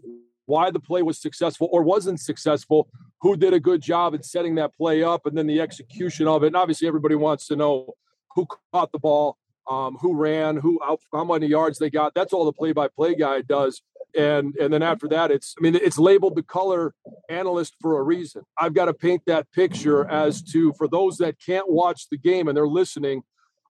why 0.50 0.72
the 0.72 0.80
play 0.80 1.02
was 1.02 1.22
successful 1.22 1.70
or 1.72 1.84
wasn't 1.84 2.20
successful, 2.20 2.90
who 3.22 3.38
did 3.38 3.54
a 3.54 3.60
good 3.60 3.82
job 3.82 4.16
at 4.16 4.26
setting 4.26 4.56
that 4.56 4.76
play 4.76 5.04
up, 5.04 5.26
and 5.26 5.38
then 5.38 5.48
the 5.48 5.62
execution 5.62 6.28
of 6.28 6.44
it. 6.44 6.48
And 6.48 6.56
obviously, 6.56 6.88
everybody 6.88 7.16
wants 7.16 7.48
to 7.48 7.56
know 7.56 7.94
who 8.36 8.48
caught 8.74 8.92
the 8.92 9.00
ball, 9.00 9.38
um, 9.70 9.98
who 10.02 10.16
ran, 10.16 10.58
who 10.58 10.80
how, 10.82 10.98
how 11.14 11.24
many 11.24 11.48
yards 11.48 11.78
they 11.78 11.90
got. 11.90 12.14
That's 12.16 12.34
all 12.34 12.46
the 12.46 12.54
play-by-play 12.54 13.16
guy 13.16 13.42
does 13.42 13.82
and 14.18 14.56
and 14.56 14.74
then 14.74 14.82
after 14.82 15.08
that 15.08 15.30
it's 15.30 15.54
i 15.60 15.62
mean 15.62 15.76
it's 15.76 16.00
labeled 16.00 16.36
the 16.36 16.44
color 16.44 16.94
analyst 17.30 17.76
for 17.80 18.00
a 18.00 18.04
reason 18.04 18.42
i've 18.58 18.74
got 18.74 18.86
to 18.86 18.94
paint 18.94 19.22
that 19.28 19.46
picture 19.52 20.10
as 20.10 20.42
to 20.42 20.74
for 20.74 20.88
those 20.88 21.18
that 21.18 21.36
can't 21.40 21.70
watch 21.70 22.08
the 22.10 22.18
game 22.18 22.48
and 22.48 22.58
they're 22.58 22.68
listening 22.68 23.22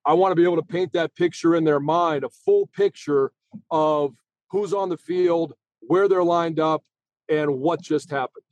i 0.06 0.14
want 0.14 0.32
to 0.32 0.36
be 0.36 0.44
able 0.44 0.56
to 0.56 0.64
paint 0.64 0.94
that 0.94 1.14
picture 1.16 1.56
in 1.56 1.64
their 1.64 1.80
mind 1.80 2.24
a 2.24 2.30
full 2.30 2.68
picture 2.68 3.32
of 3.70 4.14
who's 4.50 4.74
on 4.74 4.90
the 4.90 4.98
field 4.98 5.54
where 5.90 6.08
they're 6.08 6.24
lined 6.24 6.60
up 6.60 6.84
and 7.28 7.60
what 7.60 7.82
just 7.82 8.10
happened 8.10 8.44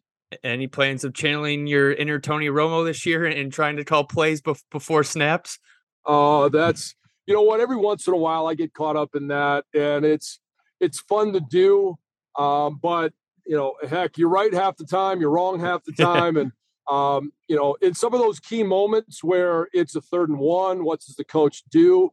any 0.43 0.67
plans 0.67 1.03
of 1.03 1.13
channeling 1.13 1.67
your 1.67 1.93
inner 1.93 2.19
tony 2.19 2.47
romo 2.47 2.85
this 2.85 3.05
year 3.05 3.25
and 3.25 3.53
trying 3.53 3.77
to 3.77 3.85
call 3.85 4.03
plays 4.03 4.41
before 4.71 5.03
snaps 5.03 5.57
uh 6.05 6.49
that's 6.49 6.95
you 7.25 7.33
know 7.33 7.41
what 7.41 7.59
every 7.59 7.77
once 7.77 8.07
in 8.07 8.13
a 8.13 8.17
while 8.17 8.47
i 8.47 8.53
get 8.53 8.73
caught 8.73 8.95
up 8.97 9.15
in 9.15 9.27
that 9.27 9.63
and 9.73 10.03
it's 10.05 10.39
it's 10.79 10.99
fun 10.99 11.33
to 11.33 11.39
do. 11.39 11.97
Um, 12.37 12.79
but 12.81 13.13
you 13.45 13.55
know, 13.55 13.75
heck, 13.87 14.17
you're 14.17 14.29
right 14.29 14.53
half 14.53 14.77
the 14.77 14.85
time, 14.85 15.21
you're 15.21 15.29
wrong 15.29 15.59
half 15.59 15.83
the 15.83 15.93
time, 15.97 16.37
and 16.37 16.51
um, 16.87 17.31
you 17.47 17.55
know, 17.55 17.75
in 17.81 17.93
some 17.93 18.13
of 18.13 18.19
those 18.19 18.39
key 18.39 18.63
moments 18.63 19.23
where 19.23 19.67
it's 19.73 19.95
a 19.95 20.01
third 20.01 20.29
and 20.29 20.39
one, 20.39 20.83
what 20.83 21.01
does 21.01 21.15
the 21.15 21.23
coach 21.23 21.63
do? 21.69 22.11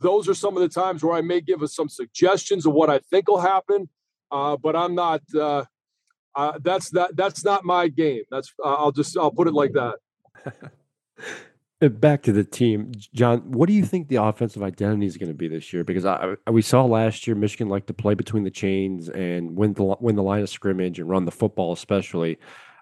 Those 0.00 0.28
are 0.28 0.34
some 0.34 0.56
of 0.56 0.62
the 0.62 0.68
times 0.68 1.02
where 1.02 1.14
I 1.14 1.20
may 1.20 1.40
give 1.40 1.62
us 1.62 1.74
some 1.74 1.88
suggestions 1.88 2.66
of 2.66 2.72
what 2.72 2.90
I 2.90 2.98
think 2.98 3.28
will 3.28 3.40
happen, 3.40 3.88
uh, 4.32 4.56
but 4.56 4.74
I'm 4.74 4.94
not. 4.94 5.22
Uh, 5.34 5.64
uh, 6.34 6.58
that's 6.62 6.90
that. 6.90 7.16
That's 7.16 7.44
not 7.44 7.64
my 7.64 7.88
game. 7.88 8.22
That's. 8.30 8.52
I'll 8.64 8.92
just. 8.92 9.16
I'll 9.16 9.30
put 9.30 9.46
it 9.46 9.54
like 9.54 9.72
that. 9.74 9.98
Uh, 11.82 11.88
back 11.88 12.22
to 12.22 12.30
the 12.32 12.44
team, 12.44 12.92
Jon. 13.12 13.40
What 13.50 13.66
do 13.66 13.72
you 13.72 13.84
think 13.84 14.06
the 14.06 14.22
offensive 14.22 14.62
identity 14.62 15.04
is 15.04 15.16
going 15.16 15.30
to 15.30 15.34
be 15.34 15.48
this 15.48 15.72
year? 15.72 15.82
Because 15.82 16.04
I, 16.04 16.36
we 16.48 16.62
saw 16.62 16.84
last 16.84 17.26
year 17.26 17.34
Michigan 17.34 17.68
like 17.68 17.86
to 17.86 17.92
play 17.92 18.14
between 18.14 18.44
the 18.44 18.52
chains 18.52 19.08
and 19.08 19.56
win 19.56 19.72
the 19.72 19.96
win 19.98 20.14
the 20.14 20.22
line 20.22 20.42
of 20.42 20.48
scrimmage 20.48 21.00
and 21.00 21.08
run 21.08 21.24
the 21.24 21.32
football, 21.32 21.72
especially. 21.72 22.38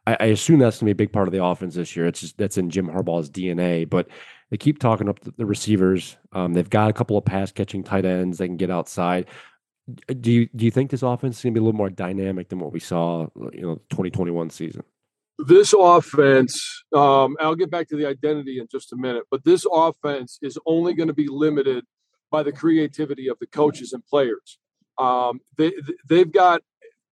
I, 0.07 0.17
I 0.21 0.25
assume 0.27 0.59
that's 0.59 0.81
going 0.81 0.91
to 0.91 0.95
be 0.95 1.03
a 1.03 1.07
big 1.07 1.13
part 1.13 1.29
of 1.29 1.33
the 1.33 1.43
offense 1.43 1.77
this 1.77 1.97
year. 1.97 2.07
It's 2.07 2.21
just, 2.21 2.37
that's 2.37 2.59
in 2.59 2.69
Jim 2.69 2.89
Harbaugh's 2.89 3.31
DNA. 3.31 3.89
But 3.89 4.09
they 4.51 4.59
keep 4.59 4.79
talking 4.79 5.09
up 5.09 5.21
the, 5.21 5.33
the 5.33 5.47
receivers. 5.47 6.19
Um, 6.33 6.53
they've 6.53 6.69
got 6.69 6.91
a 6.91 6.93
couple 6.93 7.17
of 7.17 7.25
pass 7.25 7.53
catching 7.53 7.83
tight 7.83 8.05
ends. 8.05 8.37
They 8.37 8.49
can 8.49 8.57
get 8.57 8.71
outside. 8.71 9.29
Do 10.21 10.31
you 10.31 10.49
do 10.55 10.65
you 10.65 10.71
think 10.71 10.91
this 10.91 11.03
offense 11.03 11.39
is 11.39 11.43
going 11.43 11.55
to 11.55 11.61
be 11.61 11.63
a 11.63 11.65
little 11.65 11.79
more 11.79 11.91
dynamic 11.91 12.49
than 12.49 12.61
what 12.61 12.73
we 12.73 12.81
saw, 12.81 13.27
you 13.53 13.63
know, 13.63 13.77
2021 13.91 14.51
season? 14.51 14.83
this 15.47 15.75
offense, 15.77 16.83
um, 16.95 17.37
I'll 17.41 17.55
get 17.55 17.71
back 17.71 17.89
to 17.89 17.97
the 17.97 18.07
identity 18.07 18.59
in 18.59 18.67
just 18.71 18.93
a 18.93 18.97
minute, 18.97 19.25
but 19.31 19.45
this 19.45 19.65
offense 19.73 20.39
is 20.43 20.59
only 20.67 20.95
going 20.95 21.09
to 21.09 21.15
be 21.15 21.29
limited 21.29 21.85
by 22.31 22.43
the 22.43 22.53
creativity 22.53 23.29
of 23.29 23.39
the 23.41 23.47
coaches 23.47 23.93
and 23.93 24.05
players. 24.07 24.59
Um, 24.99 25.41
they 25.57 25.73
they've 26.09 26.31
got 26.31 26.63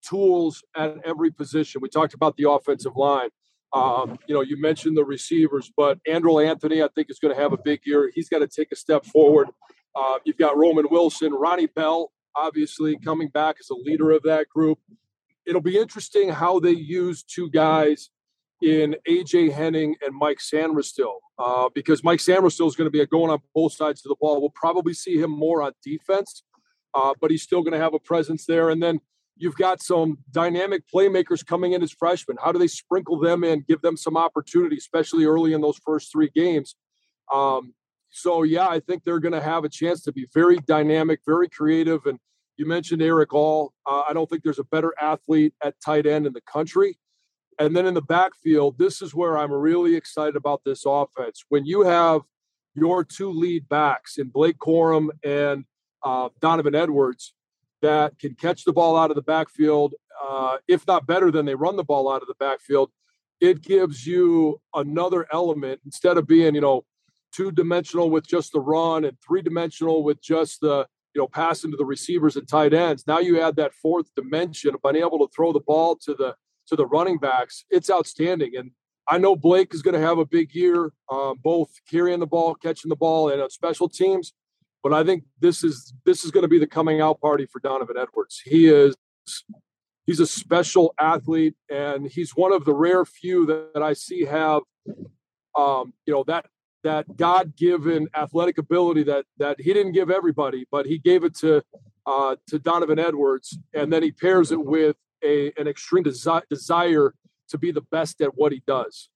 tools 0.07 0.63
at 0.75 0.97
every 1.03 1.31
position. 1.31 1.81
We 1.81 1.89
talked 1.89 2.13
about 2.13 2.37
the 2.37 2.49
offensive 2.49 2.95
line. 2.95 3.29
Um, 3.73 4.17
you 4.27 4.33
know, 4.33 4.41
you 4.41 4.59
mentioned 4.59 4.97
the 4.97 5.05
receivers, 5.05 5.71
but 5.75 5.99
Andrel 6.07 6.45
Anthony, 6.45 6.81
I 6.81 6.87
think, 6.93 7.09
is 7.09 7.19
going 7.19 7.35
to 7.35 7.41
have 7.41 7.53
a 7.53 7.57
big 7.57 7.81
year. 7.85 8.11
He's 8.13 8.29
got 8.29 8.39
to 8.39 8.47
take 8.47 8.71
a 8.71 8.75
step 8.75 9.05
forward. 9.05 9.49
Uh, 9.95 10.19
you've 10.23 10.37
got 10.37 10.57
Roman 10.57 10.87
Wilson, 10.89 11.33
Ronnie 11.33 11.67
Bell, 11.67 12.11
obviously 12.39 12.97
coming 12.97 13.29
back 13.29 13.57
as 13.59 13.69
a 13.69 13.75
leader 13.75 14.11
of 14.11 14.23
that 14.23 14.47
group. 14.49 14.79
It'll 15.45 15.61
be 15.61 15.77
interesting 15.77 16.29
how 16.29 16.59
they 16.59 16.71
use 16.71 17.23
two 17.23 17.49
guys 17.49 18.09
in 18.61 18.95
AJ 19.07 19.51
Henning 19.51 19.95
and 20.01 20.15
Mike 20.15 20.39
Sainristil 20.39 21.15
uh, 21.37 21.69
because 21.73 22.03
Mike 22.03 22.19
Sainristil 22.19 22.67
is 22.67 22.75
going 22.75 22.85
to 22.85 22.91
be 22.91 23.05
going 23.05 23.31
on 23.31 23.39
both 23.55 23.73
sides 23.73 24.05
of 24.05 24.09
the 24.09 24.15
ball. 24.19 24.41
We'll 24.41 24.51
probably 24.51 24.93
see 24.93 25.17
him 25.17 25.31
more 25.31 25.61
on 25.61 25.71
defense, 25.83 26.43
uh, 26.93 27.13
but 27.21 27.31
he's 27.31 27.43
still 27.43 27.61
going 27.61 27.73
to 27.73 27.79
have 27.79 27.93
a 27.93 27.99
presence 27.99 28.45
there. 28.45 28.69
And 28.69 28.83
then 28.83 28.99
you've 29.37 29.55
got 29.55 29.81
some 29.81 30.19
dynamic 30.31 30.83
playmakers 30.93 31.45
coming 31.45 31.73
in 31.73 31.81
as 31.81 31.91
freshmen. 31.91 32.37
How 32.43 32.51
do 32.51 32.59
they 32.59 32.67
sprinkle 32.67 33.19
them 33.19 33.43
in, 33.43 33.63
give 33.67 33.81
them 33.81 33.95
some 33.95 34.17
opportunity, 34.17 34.77
especially 34.77 35.25
early 35.25 35.53
in 35.53 35.61
those 35.61 35.79
first 35.85 36.11
three 36.11 36.29
games? 36.35 36.75
Um, 37.33 37.73
so, 38.09 38.43
yeah, 38.43 38.67
I 38.67 38.79
think 38.79 39.03
they're 39.03 39.19
going 39.19 39.33
to 39.33 39.41
have 39.41 39.63
a 39.63 39.69
chance 39.69 40.01
to 40.03 40.11
be 40.11 40.27
very 40.33 40.57
dynamic, 40.57 41.21
very 41.25 41.47
creative. 41.47 42.05
And 42.05 42.19
you 42.57 42.65
mentioned 42.65 43.01
Erick 43.01 43.33
All. 43.33 43.73
Uh, 43.85 44.03
I 44.07 44.13
don't 44.13 44.29
think 44.29 44.43
there's 44.43 44.59
a 44.59 44.63
better 44.65 44.93
athlete 45.01 45.53
at 45.63 45.75
tight 45.83 46.05
end 46.05 46.25
in 46.25 46.33
the 46.33 46.41
country. 46.41 46.97
And 47.59 47.75
then 47.75 47.85
in 47.85 47.93
the 47.93 48.01
backfield, 48.01 48.77
this 48.77 49.01
is 49.01 49.13
where 49.13 49.37
I'm 49.37 49.51
really 49.51 49.95
excited 49.95 50.35
about 50.35 50.61
this 50.63 50.83
offense. 50.85 51.43
When 51.49 51.65
you 51.65 51.81
have 51.81 52.21
your 52.73 53.03
two 53.03 53.31
lead 53.31 53.67
backs 53.67 54.17
in 54.17 54.29
Blake 54.29 54.57
Corum 54.57 55.09
and 55.23 55.65
uh, 56.03 56.29
Donovan 56.39 56.75
Edwards 56.75 57.33
that 57.81 58.17
can 58.19 58.35
catch 58.35 58.63
the 58.63 58.73
ball 58.73 58.97
out 58.97 59.09
of 59.09 59.15
the 59.15 59.21
backfield, 59.21 59.93
uh, 60.21 60.57
if 60.67 60.87
not 60.87 61.05
better 61.05 61.31
than 61.31 61.45
they 61.45 61.55
run 61.55 61.75
the 61.75 61.83
ball 61.83 62.11
out 62.11 62.21
of 62.21 62.27
the 62.27 62.35
backfield, 62.39 62.91
it 63.41 63.61
gives 63.61 64.05
you 64.05 64.59
another 64.73 65.27
element 65.31 65.79
instead 65.85 66.17
of 66.17 66.27
being, 66.27 66.55
you 66.55 66.61
know, 66.61 66.85
two 67.35 67.51
dimensional 67.51 68.09
with 68.09 68.27
just 68.27 68.51
the 68.51 68.59
run 68.59 69.05
and 69.05 69.17
three 69.25 69.41
dimensional 69.41 70.03
with 70.03 70.21
just 70.21 70.61
the, 70.61 70.87
you 71.13 71.21
know, 71.21 71.27
passing 71.27 71.71
to 71.71 71.77
the 71.77 71.85
receivers 71.85 72.35
and 72.35 72.47
tight 72.47 72.73
ends. 72.73 73.05
Now 73.07 73.19
you 73.19 73.41
add 73.41 73.55
that 73.57 73.73
fourth 73.73 74.13
dimension 74.15 74.75
of 74.75 74.81
being 74.81 75.03
able 75.03 75.19
to 75.19 75.33
throw 75.33 75.53
the 75.53 75.59
ball 75.59 75.95
to 76.03 76.13
the 76.13 76.35
to 76.67 76.75
the 76.75 76.85
running 76.85 77.17
backs, 77.17 77.65
it's 77.69 77.89
outstanding. 77.89 78.55
And 78.55 78.71
I 79.07 79.17
know 79.17 79.35
Blake 79.35 79.73
is 79.73 79.81
going 79.81 79.99
to 79.99 80.07
have 80.07 80.19
a 80.19 80.25
big 80.25 80.53
year, 80.53 80.93
um, 81.11 81.39
both 81.43 81.71
carrying 81.89 82.19
the 82.19 82.27
ball, 82.27 82.53
catching 82.53 82.89
the 82.89 82.95
ball, 82.95 83.29
and 83.29 83.41
on 83.41 83.49
special 83.49 83.89
teams. 83.89 84.33
But 84.83 84.93
I 84.93 85.03
think 85.03 85.23
this 85.39 85.63
is 85.63 85.93
this 86.05 86.23
is 86.23 86.31
going 86.31 86.43
to 86.43 86.47
be 86.47 86.59
the 86.59 86.67
coming 86.67 87.01
out 87.01 87.19
party 87.19 87.45
for 87.45 87.59
Donovan 87.59 87.97
Edwards. 87.97 88.41
He 88.45 88.67
is 88.67 88.95
he's 90.05 90.19
a 90.19 90.27
special 90.27 90.93
athlete, 90.99 91.55
and 91.69 92.09
he's 92.09 92.31
one 92.31 92.53
of 92.53 92.65
the 92.65 92.73
rare 92.73 93.03
few 93.03 93.45
that, 93.47 93.73
that 93.73 93.83
I 93.83 93.93
see 93.93 94.25
have 94.25 94.61
um, 95.57 95.93
you 96.05 96.13
know 96.13 96.23
that 96.27 96.45
that 96.83 97.17
God 97.17 97.55
given 97.55 98.07
athletic 98.15 98.57
ability 98.57 99.03
that 99.03 99.25
that 99.37 99.59
he 99.59 99.73
didn't 99.73 99.93
give 99.93 100.09
everybody, 100.09 100.65
but 100.71 100.85
he 100.85 100.97
gave 100.97 101.23
it 101.23 101.35
to 101.37 101.63
uh, 102.05 102.35
to 102.47 102.59
Donovan 102.59 102.99
Edwards, 102.99 103.57
and 103.73 103.91
then 103.91 104.03
he 104.03 104.11
pairs 104.11 104.51
it 104.51 104.63
with 104.63 104.95
a 105.23 105.51
an 105.57 105.67
extreme 105.67 106.03
desi- 106.03 106.47
desire 106.49 107.13
to 107.49 107.57
be 107.57 107.71
the 107.71 107.81
best 107.81 108.21
at 108.21 108.35
what 108.35 108.51
he 108.51 108.61
does. 108.65 109.09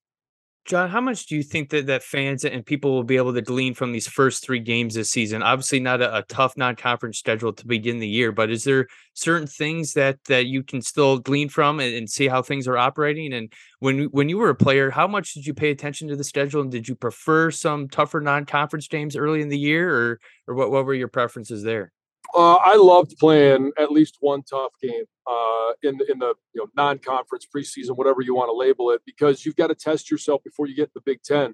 Jon, 0.65 0.89
how 0.89 1.01
much 1.01 1.25
do 1.25 1.35
you 1.35 1.43
think 1.43 1.69
that, 1.71 1.87
that 1.87 2.03
fans 2.03 2.45
and 2.45 2.65
people 2.65 2.93
will 2.93 3.03
be 3.03 3.17
able 3.17 3.33
to 3.33 3.41
glean 3.41 3.73
from 3.73 3.91
these 3.91 4.07
first 4.07 4.45
three 4.45 4.59
games 4.59 4.95
this 4.95 5.09
season? 5.09 5.43
Obviously, 5.43 5.81
not 5.81 6.01
a, 6.01 6.19
a 6.19 6.21
tough 6.23 6.55
non-conference 6.55 7.19
schedule 7.19 7.51
to 7.51 7.67
begin 7.67 7.99
the 7.99 8.07
year, 8.07 8.31
but 8.31 8.49
is 8.49 8.63
there 8.63 8.87
certain 9.13 9.47
things 9.47 9.93
that 9.93 10.23
that 10.25 10.45
you 10.45 10.63
can 10.63 10.81
still 10.81 11.19
glean 11.19 11.49
from 11.49 11.81
and, 11.81 11.93
and, 11.93 12.09
see 12.09 12.29
how 12.29 12.41
things 12.41 12.65
are 12.65 12.77
operating? 12.77 13.33
And 13.33 13.51
when 13.79 14.05
when 14.05 14.29
you 14.29 14.37
were 14.37 14.49
a 14.49 14.55
player, 14.55 14.89
how 14.89 15.05
much 15.05 15.33
did 15.33 15.45
you 15.45 15.53
pay 15.53 15.69
attention 15.69 16.07
to 16.07 16.15
the 16.15 16.23
schedule? 16.23 16.61
And 16.61 16.71
did 16.71 16.87
you 16.87 16.95
prefer 16.95 17.51
some 17.51 17.89
tougher 17.89 18.21
non-conference 18.21 18.87
games 18.87 19.17
early 19.17 19.41
in 19.41 19.49
the 19.49 19.59
year, 19.59 19.93
or 19.93 20.19
or 20.47 20.55
what 20.55 20.71
what 20.71 20.85
were 20.85 20.93
your 20.93 21.09
preferences 21.09 21.63
there? 21.63 21.91
Uh, 22.33 22.55
I 22.55 22.77
loved 22.77 23.17
playing 23.19 23.73
at 23.77 23.91
least 23.91 24.17
one 24.21 24.43
tough 24.43 24.71
game 24.81 25.03
uh, 25.27 25.73
in 25.83 25.97
the, 25.97 26.11
in 26.11 26.19
the 26.19 26.33
you 26.53 26.61
know 26.61 26.67
non-conference 26.75 27.47
preseason, 27.55 27.95
whatever 27.95 28.21
you 28.21 28.35
want 28.35 28.49
to 28.49 28.53
label 28.53 28.91
it, 28.91 29.01
because 29.05 29.45
you've 29.45 29.55
got 29.55 29.67
to 29.67 29.75
test 29.75 30.11
yourself 30.11 30.43
before 30.43 30.67
you 30.67 30.75
get 30.75 30.93
the 30.93 31.01
Big 31.01 31.21
Ten, 31.23 31.53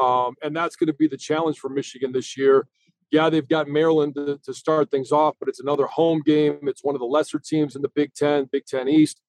um, 0.00 0.34
and 0.42 0.56
that's 0.56 0.76
going 0.76 0.86
to 0.88 0.92
be 0.92 1.08
the 1.08 1.16
challenge 1.16 1.58
for 1.58 1.68
Michigan 1.68 2.12
this 2.12 2.36
year. 2.36 2.66
Yeah, 3.10 3.30
they've 3.30 3.48
got 3.48 3.68
Maryland 3.68 4.14
to, 4.16 4.38
to 4.44 4.52
start 4.52 4.90
things 4.90 5.12
off, 5.12 5.36
but 5.40 5.48
it's 5.48 5.60
another 5.60 5.86
home 5.86 6.20
game. 6.24 6.58
It's 6.64 6.84
one 6.84 6.94
of 6.94 7.00
the 7.00 7.06
lesser 7.06 7.38
teams 7.38 7.74
in 7.74 7.82
the 7.82 7.90
Big 7.94 8.12
Ten, 8.14 8.48
Big 8.52 8.66
Ten 8.66 8.88
East, 8.88 9.20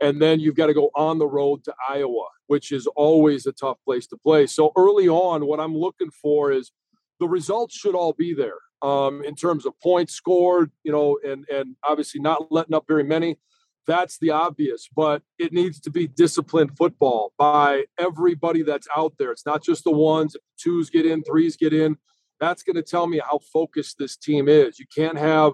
and 0.00 0.20
then 0.20 0.40
you've 0.40 0.56
got 0.56 0.66
to 0.66 0.74
go 0.74 0.90
on 0.94 1.18
the 1.18 1.26
road 1.26 1.62
to 1.64 1.74
Iowa, 1.88 2.28
which 2.46 2.72
is 2.72 2.86
always 2.96 3.46
a 3.46 3.52
tough 3.52 3.76
place 3.84 4.06
to 4.08 4.16
play. 4.16 4.46
So 4.46 4.72
early 4.76 5.08
on, 5.08 5.46
what 5.46 5.60
I'm 5.60 5.76
looking 5.76 6.10
for 6.10 6.50
is 6.50 6.72
the 7.20 7.28
results 7.28 7.74
should 7.76 7.94
all 7.94 8.12
be 8.12 8.34
there 8.34 8.58
um, 8.82 9.22
in 9.24 9.34
terms 9.34 9.66
of 9.66 9.78
points 9.80 10.14
scored, 10.14 10.70
you 10.84 10.92
know, 10.92 11.18
and 11.24 11.48
and 11.48 11.76
obviously 11.84 12.20
not 12.20 12.50
letting 12.50 12.74
up 12.74 12.84
very 12.86 13.04
many. 13.04 13.38
That's 13.86 14.18
the 14.18 14.30
obvious, 14.30 14.88
but 14.94 15.22
it 15.38 15.52
needs 15.52 15.78
to 15.80 15.90
be 15.90 16.08
disciplined 16.08 16.76
football 16.76 17.32
by 17.38 17.84
everybody 17.98 18.62
that's 18.62 18.88
out 18.96 19.14
there. 19.18 19.30
It's 19.30 19.46
not 19.46 19.62
just 19.62 19.84
the 19.84 19.92
ones. 19.92 20.36
Twos 20.60 20.90
get 20.90 21.06
in, 21.06 21.22
threes 21.22 21.56
get 21.56 21.72
in. 21.72 21.96
That's 22.40 22.64
going 22.64 22.76
to 22.76 22.82
tell 22.82 23.06
me 23.06 23.20
how 23.24 23.38
focused 23.38 23.96
this 23.98 24.16
team 24.16 24.48
is. 24.48 24.80
You 24.80 24.86
can't 24.94 25.16
have, 25.16 25.52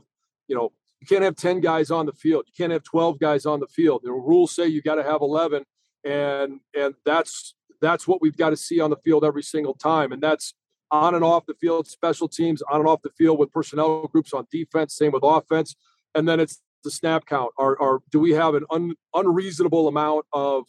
you 0.48 0.56
know, 0.56 0.72
you 1.00 1.06
can't 1.06 1.22
have 1.22 1.36
10 1.36 1.60
guys 1.60 1.90
on 1.90 2.06
the 2.06 2.12
field. 2.12 2.44
You 2.46 2.54
can't 2.56 2.72
have 2.72 2.84
12 2.84 3.18
guys 3.20 3.44
on 3.44 3.60
the 3.60 3.66
field. 3.66 4.00
The 4.02 4.12
rules 4.12 4.54
say 4.54 4.66
you 4.66 4.80
got 4.80 4.94
to 4.94 5.02
have 5.02 5.20
11. 5.20 5.64
and 6.04 6.60
and 6.74 6.94
that's 7.04 7.54
that's 7.80 8.06
what 8.06 8.22
we've 8.22 8.36
got 8.36 8.50
to 8.50 8.56
see 8.56 8.80
on 8.80 8.90
the 8.90 8.96
field 8.96 9.24
every 9.24 9.42
single 9.42 9.74
time, 9.74 10.12
and 10.12 10.22
that's 10.22 10.54
on 10.92 11.14
and 11.14 11.24
off 11.24 11.46
the 11.46 11.54
field, 11.54 11.88
special 11.88 12.28
teams, 12.28 12.62
on 12.70 12.80
and 12.80 12.88
off 12.88 13.02
the 13.02 13.10
field 13.10 13.38
with 13.38 13.50
personnel 13.50 14.06
groups 14.08 14.32
on 14.32 14.46
defense, 14.52 14.94
same 14.94 15.10
with 15.10 15.22
offense, 15.24 15.74
and 16.14 16.28
then 16.28 16.38
it's 16.38 16.60
the 16.84 16.90
snap 16.90 17.26
count. 17.26 17.50
Or, 17.56 17.76
or 17.76 18.02
do 18.10 18.20
we 18.20 18.32
have 18.32 18.54
an 18.54 18.64
un, 18.70 18.94
unreasonable 19.14 19.88
amount 19.88 20.26
of 20.32 20.64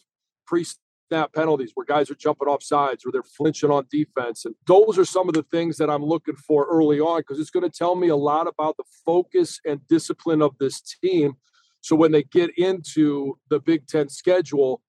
pre 0.46 0.64
snap 1.08 1.32
penalties 1.34 1.72
where 1.74 1.84
guys 1.84 2.10
are 2.10 2.14
jumping 2.14 2.48
off 2.48 2.62
sides 2.62 3.04
or 3.04 3.12
they're 3.12 3.22
flinching 3.22 3.70
on 3.70 3.86
defense. 3.90 4.44
And 4.44 4.54
those 4.66 4.98
are 4.98 5.04
some 5.04 5.28
of 5.28 5.34
the 5.34 5.42
things 5.44 5.76
that 5.76 5.90
I'm 5.90 6.04
looking 6.04 6.36
for 6.36 6.66
early 6.70 6.98
on 6.98 7.20
because 7.20 7.38
it's 7.38 7.50
going 7.50 7.68
to 7.68 7.76
tell 7.76 7.94
me 7.94 8.08
a 8.08 8.16
lot 8.16 8.46
about 8.46 8.76
the 8.78 8.84
focus 9.04 9.60
and 9.66 9.86
discipline 9.86 10.42
of 10.42 10.56
this 10.58 10.80
team. 10.80 11.34
So 11.82 11.94
when 11.94 12.12
they 12.12 12.22
get 12.22 12.56
into 12.56 13.38
the 13.50 13.60
Big 13.60 13.86
Ten 13.86 14.08
schedule, 14.08 14.80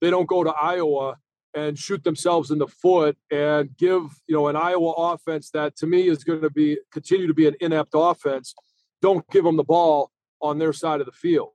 they 0.00 0.10
don't 0.10 0.28
go 0.28 0.44
to 0.44 0.50
Iowa 0.50 1.16
and 1.54 1.78
shoot 1.78 2.04
themselves 2.04 2.50
in 2.50 2.58
the 2.58 2.66
foot 2.66 3.16
and 3.30 3.76
give 3.76 4.02
you 4.26 4.34
know 4.34 4.48
an 4.48 4.56
Iowa 4.56 4.92
offense 4.92 5.50
that 5.50 5.76
to 5.76 5.86
me 5.86 6.08
is 6.08 6.24
going 6.24 6.42
to 6.42 6.50
be 6.50 6.78
continue 6.92 7.26
to 7.26 7.34
be 7.34 7.46
an 7.46 7.54
inept 7.60 7.90
offense. 7.94 8.54
Don't 9.00 9.28
give 9.30 9.44
them 9.44 9.56
the 9.56 9.64
ball 9.64 10.10
on 10.40 10.58
their 10.58 10.72
side 10.72 11.00
of 11.00 11.06
the 11.06 11.12
field. 11.12 11.50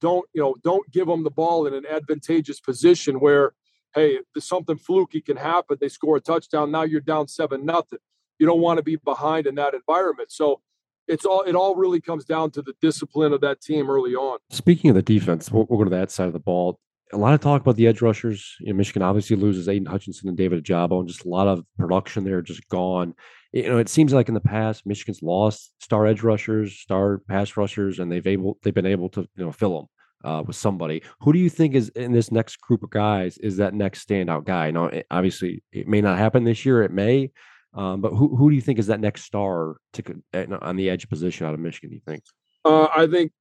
Don't 0.00 0.26
you 0.32 0.42
know? 0.42 0.54
Don't 0.62 0.90
give 0.90 1.06
them 1.06 1.24
the 1.24 1.30
ball 1.30 1.66
in 1.66 1.74
an 1.74 1.84
advantageous 1.86 2.60
position 2.60 3.20
where 3.20 3.52
hey, 3.94 4.20
something 4.38 4.76
fluky 4.76 5.20
can 5.20 5.36
happen, 5.36 5.76
they 5.80 5.88
score 5.88 6.16
a 6.16 6.20
touchdown. 6.20 6.70
Now 6.70 6.82
you're 6.82 7.00
down 7.00 7.28
seven 7.28 7.64
nothing. 7.64 7.98
You 8.38 8.46
don't 8.46 8.60
want 8.60 8.78
to 8.78 8.82
be 8.82 8.96
behind 8.96 9.46
in 9.46 9.54
that 9.56 9.74
environment. 9.74 10.32
So 10.32 10.60
it's 11.06 11.24
all 11.24 11.42
it 11.42 11.54
all 11.54 11.74
really 11.76 12.00
comes 12.00 12.24
down 12.24 12.50
to 12.52 12.62
the 12.62 12.74
discipline 12.80 13.32
of 13.32 13.40
that 13.42 13.60
team 13.60 13.90
early 13.90 14.14
on. 14.14 14.38
Speaking 14.50 14.90
of 14.90 14.96
the 14.96 15.02
defense, 15.02 15.50
we'll, 15.50 15.66
we'll 15.68 15.78
go 15.78 15.84
to 15.84 15.90
that 15.90 16.10
side 16.10 16.26
of 16.26 16.32
the 16.32 16.40
ball. 16.40 16.78
A 17.12 17.18
lot 17.18 17.34
of 17.34 17.40
talk 17.40 17.60
about 17.60 17.76
the 17.76 17.86
edge 17.86 18.00
rushers. 18.00 18.56
You 18.60 18.68
know, 18.68 18.76
Michigan 18.76 19.02
obviously 19.02 19.36
loses 19.36 19.68
Aiden 19.68 19.86
Hutchinson 19.86 20.28
and 20.28 20.36
David 20.36 20.64
Ojabo, 20.64 21.00
and 21.00 21.08
just 21.08 21.24
a 21.24 21.28
lot 21.28 21.48
of 21.48 21.64
production 21.78 22.24
there 22.24 22.40
just 22.40 22.66
gone. 22.68 23.14
You 23.52 23.68
know, 23.68 23.78
it 23.78 23.90
seems 23.90 24.14
like 24.14 24.28
in 24.28 24.34
the 24.34 24.40
past 24.40 24.86
Michigan's 24.86 25.22
lost 25.22 25.72
star 25.78 26.06
edge 26.06 26.22
rushers, 26.22 26.78
star 26.78 27.18
pass 27.28 27.56
rushers, 27.56 27.98
and 27.98 28.10
they've 28.10 28.26
able 28.26 28.58
they've 28.62 28.72
been 28.72 28.86
able 28.86 29.10
to 29.10 29.20
you 29.36 29.44
know 29.44 29.52
fill 29.52 29.76
them 29.76 29.86
uh, 30.24 30.42
with 30.46 30.56
somebody. 30.56 31.02
Who 31.20 31.32
do 31.32 31.38
you 31.38 31.50
think 31.50 31.74
is 31.74 31.88
in 31.90 32.12
this 32.12 32.32
next 32.32 32.60
group 32.60 32.82
of 32.82 32.90
guys 32.90 33.38
is 33.38 33.56
that 33.58 33.74
next 33.74 34.08
standout 34.08 34.44
guy? 34.44 34.70
Now, 34.70 34.90
obviously, 35.10 35.62
it 35.72 35.88
may 35.88 36.00
not 36.00 36.18
happen 36.18 36.44
this 36.44 36.64
year. 36.64 36.82
It 36.82 36.92
may, 36.92 37.30
um, 37.74 38.00
but 38.00 38.12
who 38.12 38.34
who 38.36 38.50
do 38.50 38.56
you 38.56 38.62
think 38.62 38.78
is 38.78 38.86
that 38.86 39.00
next 39.00 39.24
star 39.24 39.76
to 39.94 40.22
eh, 40.32 40.46
on 40.60 40.76
the 40.76 40.90
edge 40.90 41.08
position 41.08 41.46
out 41.46 41.54
of 41.54 41.60
Michigan? 41.60 41.90
Do 41.90 41.96
you 41.96 42.02
think? 42.06 42.22
Uh, 42.64 42.88
I 42.94 43.06
think 43.06 43.32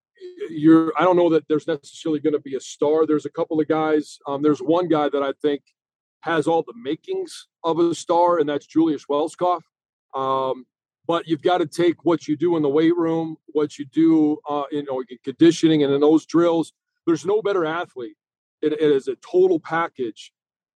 you're. 0.50 0.94
I 0.98 1.04
don't 1.04 1.16
know 1.16 1.30
that 1.30 1.48
there's 1.48 1.68
necessarily 1.68 2.20
going 2.20 2.34
to 2.34 2.40
be 2.40 2.56
a 2.56 2.60
star. 2.60 3.06
There's 3.06 3.26
a 3.26 3.30
couple 3.30 3.60
of 3.60 3.68
guys. 3.68 4.20
Um, 4.28 4.42
there's 4.42 4.60
one 4.60 4.88
guy 4.88 5.10
that 5.10 5.24
I 5.24 5.34
think 5.42 5.62
has 6.22 6.48
all 6.48 6.64
the 6.64 6.74
makings 6.76 7.48
of 7.64 7.80
a 7.80 7.96
star, 7.96 8.40
and 8.40 8.48
that's 8.48 8.66
Julius 8.66 9.06
Welschof. 9.10 9.62
Um, 10.14 10.66
but 11.08 11.28
you've 11.28 11.42
got 11.42 11.60
to 11.60 11.66
take 11.66 12.06
what 12.06 12.28
you 12.28 12.38
do 12.38 12.56
in 12.58 12.64
the 12.64 12.70
weight 12.70 12.96
room, 12.96 13.38
what 13.48 13.80
you 13.80 13.86
do, 13.86 14.38
uh, 14.48 14.64
you 14.72 14.84
know, 14.84 15.04
conditioning, 15.24 15.84
and 15.84 15.94
in 15.94 16.02
those 16.02 16.26
drills. 16.26 16.74
There's 17.08 17.26
no 17.26 17.42
better 17.42 17.66
athlete. 17.66 18.16
it, 18.62 18.74
it 18.74 18.82
is 18.82 19.08
a 19.08 19.16
total 19.16 19.60
package 19.60 20.32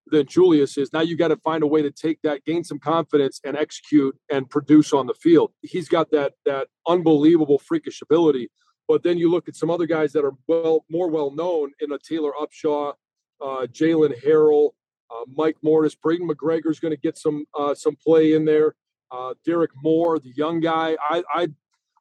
than 0.08 0.26
Julius 0.28 0.78
is. 0.78 0.94
Now 0.94 1.02
you 1.02 1.16
got 1.16 1.30
to 1.30 1.38
find 1.38 1.64
a 1.64 1.68
way 1.68 1.82
to 1.82 1.92
take 1.92 2.22
that, 2.24 2.46
gain 2.46 2.64
some 2.64 2.80
confidence, 2.80 3.40
and 3.44 3.58
execute 3.58 4.16
and 4.32 4.50
produce 4.50 4.94
on 4.94 5.08
the 5.08 5.14
field. 5.14 5.52
He's 5.62 5.88
got 5.88 6.12
that 6.12 6.34
that 6.46 6.68
unbelievable 6.88 7.60
freakish 7.60 8.02
ability. 8.02 8.50
But 8.88 9.04
then 9.04 9.18
you 9.18 9.32
look 9.32 9.48
at 9.48 9.56
some 9.56 9.72
other 9.72 9.86
guys 9.86 10.14
that 10.14 10.24
are 10.24 10.34
well 10.48 10.86
more 10.90 11.10
well 11.10 11.32
known 11.32 11.72
in 11.80 11.92
a 11.92 11.98
Taylor 11.98 12.32
Upshaw, 12.40 12.94
uh, 13.42 13.68
Jaylen 13.68 14.14
Harrell, 14.24 14.72
uh, 15.12 15.26
Mike 15.36 15.58
Morris, 15.62 15.96
Braiden 15.96 16.30
McGregor 16.30 16.70
is 16.70 16.80
going 16.80 16.94
to 16.94 17.00
get 17.00 17.18
some 17.18 17.46
uh, 17.58 17.74
some 17.74 17.96
play 17.96 18.34
in 18.34 18.46
there 18.46 18.76
uh, 19.12 19.34
Derrick 19.46 19.72
Moore, 19.82 20.20
the 20.20 20.34
young 20.36 20.60
guy. 20.60 20.98
I, 21.02 21.24
I 21.34 21.48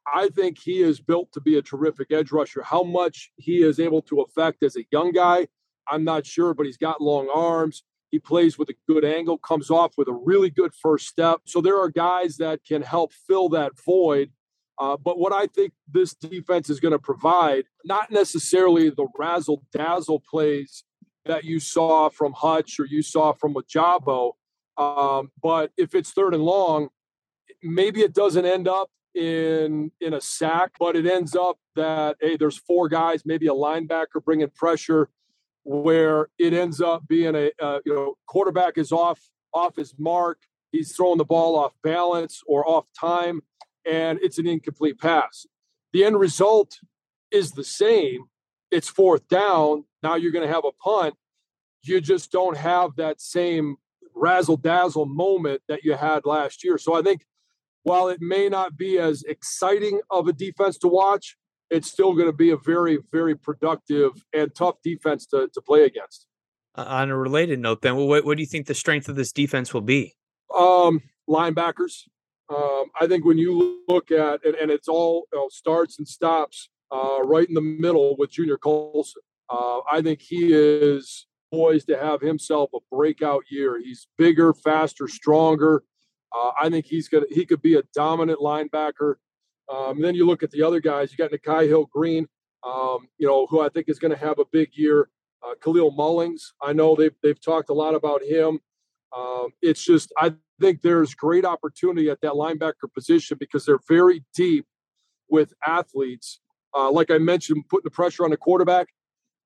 I 0.06 0.28
think 0.28 0.58
he 0.58 0.82
is 0.82 1.00
built 1.00 1.32
to 1.32 1.40
be 1.40 1.56
a 1.56 1.62
terrific 1.62 2.12
edge 2.12 2.30
rusher. 2.30 2.62
How 2.62 2.82
much 2.82 3.30
he 3.36 3.62
is 3.62 3.80
able 3.80 4.02
to 4.02 4.20
affect 4.20 4.62
as 4.62 4.76
a 4.76 4.84
young 4.92 5.12
guy, 5.12 5.48
I'm 5.88 6.04
not 6.04 6.26
sure, 6.26 6.52
but 6.52 6.66
he's 6.66 6.76
got 6.76 7.00
long 7.00 7.30
arms. 7.34 7.84
He 8.10 8.18
plays 8.18 8.58
with 8.58 8.68
a 8.68 8.74
good 8.86 9.04
angle, 9.04 9.38
comes 9.38 9.70
off 9.70 9.94
with 9.96 10.08
a 10.08 10.12
really 10.12 10.50
good 10.50 10.74
first 10.74 11.08
step. 11.08 11.40
So 11.46 11.62
there 11.62 11.80
are 11.80 11.88
guys 11.88 12.36
that 12.36 12.64
can 12.64 12.82
help 12.82 13.12
fill 13.26 13.48
that 13.50 13.72
void. 13.82 14.30
Uh, 14.78 14.96
but 14.96 15.18
what 15.18 15.32
I 15.32 15.46
think 15.46 15.72
this 15.90 16.14
defense 16.14 16.68
is 16.68 16.80
going 16.80 16.92
to 16.92 16.98
provide, 16.98 17.64
not 17.84 18.10
necessarily 18.10 18.90
the 18.90 19.06
razzle 19.16 19.62
dazzle 19.72 20.22
plays 20.28 20.84
that 21.26 21.44
you 21.44 21.60
saw 21.60 22.08
from 22.08 22.32
Hutch 22.32 22.78
or 22.80 22.86
you 22.86 23.02
saw 23.02 23.32
from 23.32 23.54
Ojabo, 23.54 24.32
um, 24.76 25.30
but 25.40 25.70
if 25.76 25.94
it's 25.94 26.10
third 26.10 26.34
and 26.34 26.42
long, 26.42 26.88
maybe 27.62 28.00
it 28.00 28.14
doesn't 28.14 28.44
end 28.44 28.68
up 28.68 28.90
in 29.14 29.92
in 30.00 30.14
a 30.14 30.20
sack, 30.20 30.72
but 30.78 30.96
it 30.96 31.06
ends 31.06 31.36
up 31.36 31.58
that 31.76 32.16
hey, 32.20 32.36
there's 32.36 32.58
four 32.58 32.88
guys, 32.88 33.22
maybe 33.24 33.46
a 33.46 33.52
linebacker 33.52 34.22
bringing 34.24 34.50
pressure, 34.50 35.08
where 35.62 36.28
it 36.38 36.52
ends 36.52 36.80
up 36.80 37.06
being 37.06 37.34
a 37.34 37.50
uh, 37.60 37.78
you 37.84 37.94
know 37.94 38.14
quarterback 38.26 38.76
is 38.76 38.90
off 38.90 39.20
off 39.52 39.76
his 39.76 39.94
mark, 39.98 40.40
he's 40.72 40.94
throwing 40.94 41.18
the 41.18 41.24
ball 41.24 41.56
off 41.56 41.72
balance 41.82 42.42
or 42.46 42.68
off 42.68 42.86
time, 42.98 43.40
and 43.86 44.18
it's 44.22 44.38
an 44.38 44.46
incomplete 44.46 44.98
pass. 44.98 45.46
The 45.92 46.04
end 46.04 46.18
result 46.18 46.78
is 47.30 47.52
the 47.52 47.64
same. 47.64 48.24
It's 48.70 48.88
fourth 48.88 49.28
down. 49.28 49.84
Now 50.02 50.16
you're 50.16 50.32
going 50.32 50.46
to 50.46 50.52
have 50.52 50.64
a 50.64 50.72
punt. 50.72 51.14
You 51.82 52.00
just 52.00 52.32
don't 52.32 52.56
have 52.56 52.96
that 52.96 53.20
same 53.20 53.76
razzle 54.14 54.56
dazzle 54.56 55.06
moment 55.06 55.62
that 55.68 55.84
you 55.84 55.94
had 55.94 56.24
last 56.24 56.64
year. 56.64 56.78
So 56.78 56.94
I 56.94 57.02
think 57.02 57.24
while 57.82 58.08
it 58.08 58.20
may 58.20 58.48
not 58.48 58.76
be 58.76 58.98
as 58.98 59.22
exciting 59.24 60.00
of 60.10 60.26
a 60.26 60.32
defense 60.32 60.78
to 60.78 60.88
watch, 60.88 61.36
it's 61.70 61.90
still 61.90 62.14
going 62.14 62.26
to 62.26 62.32
be 62.32 62.50
a 62.50 62.56
very, 62.56 62.98
very 63.12 63.34
productive 63.34 64.12
and 64.32 64.54
tough 64.54 64.76
defense 64.82 65.26
to, 65.26 65.48
to 65.52 65.60
play 65.60 65.84
against. 65.84 66.26
Uh, 66.76 66.84
on 66.86 67.10
a 67.10 67.16
related 67.16 67.60
note, 67.60 67.82
then, 67.82 67.96
what, 67.96 68.24
what 68.24 68.36
do 68.36 68.42
you 68.42 68.46
think 68.46 68.66
the 68.66 68.74
strength 68.74 69.08
of 69.08 69.16
this 69.16 69.32
defense 69.32 69.72
will 69.72 69.80
be? 69.80 70.14
Um, 70.54 71.02
linebackers. 71.28 72.02
Um, 72.48 72.84
I 73.00 73.06
think 73.06 73.24
when 73.24 73.38
you 73.38 73.82
look 73.88 74.10
at 74.10 74.44
and, 74.44 74.54
and 74.56 74.70
it's 74.70 74.88
all 74.88 75.26
you 75.32 75.38
know, 75.38 75.48
starts 75.50 75.98
and 75.98 76.06
stops 76.06 76.68
uh, 76.92 77.22
right 77.22 77.48
in 77.48 77.54
the 77.54 77.60
middle 77.60 78.16
with 78.18 78.30
Junior 78.30 78.58
Colson. 78.58 79.22
Uh, 79.48 79.80
I 79.90 80.02
think 80.02 80.20
he 80.20 80.52
is 80.52 81.26
poised 81.52 81.86
to 81.88 81.98
have 81.98 82.20
himself 82.20 82.70
a 82.74 82.78
breakout 82.90 83.44
year. 83.48 83.78
He's 83.78 84.08
bigger, 84.18 84.52
faster, 84.52 85.08
stronger. 85.08 85.82
Uh, 86.34 86.50
I 86.60 86.68
think 86.68 86.86
he's 86.86 87.08
gonna 87.08 87.26
he 87.30 87.46
could 87.46 87.62
be 87.62 87.76
a 87.76 87.82
dominant 87.94 88.40
linebacker. 88.40 89.14
Um, 89.72 90.00
then 90.00 90.14
you 90.14 90.26
look 90.26 90.42
at 90.42 90.50
the 90.50 90.62
other 90.62 90.80
guys. 90.80 91.10
You 91.10 91.16
got 91.16 91.30
Nikhai 91.30 91.66
Hill-Green, 91.68 92.26
um, 92.64 93.08
you 93.18 93.26
know, 93.26 93.46
who 93.46 93.60
I 93.60 93.68
think 93.68 93.88
is 93.88 93.98
going 93.98 94.10
to 94.10 94.18
have 94.18 94.38
a 94.38 94.44
big 94.52 94.70
year. 94.74 95.08
Uh, 95.42 95.54
Kalel 95.62 95.96
Mullings, 95.96 96.52
I 96.62 96.72
know 96.72 96.94
they've 96.94 97.14
they've 97.22 97.40
talked 97.40 97.70
a 97.70 97.74
lot 97.74 97.94
about 97.94 98.22
him. 98.22 98.60
Um, 99.16 99.48
it's 99.62 99.84
just 99.84 100.12
I 100.18 100.34
think 100.60 100.82
there's 100.82 101.14
great 101.14 101.44
opportunity 101.44 102.10
at 102.10 102.20
that 102.22 102.32
linebacker 102.32 102.92
position 102.92 103.36
because 103.38 103.64
they're 103.64 103.80
very 103.88 104.24
deep 104.34 104.66
with 105.28 105.52
athletes. 105.66 106.40
Uh, 106.76 106.90
like 106.90 107.10
I 107.10 107.18
mentioned, 107.18 107.64
putting 107.68 107.84
the 107.84 107.90
pressure 107.90 108.24
on 108.24 108.30
the 108.30 108.36
quarterback 108.36 108.88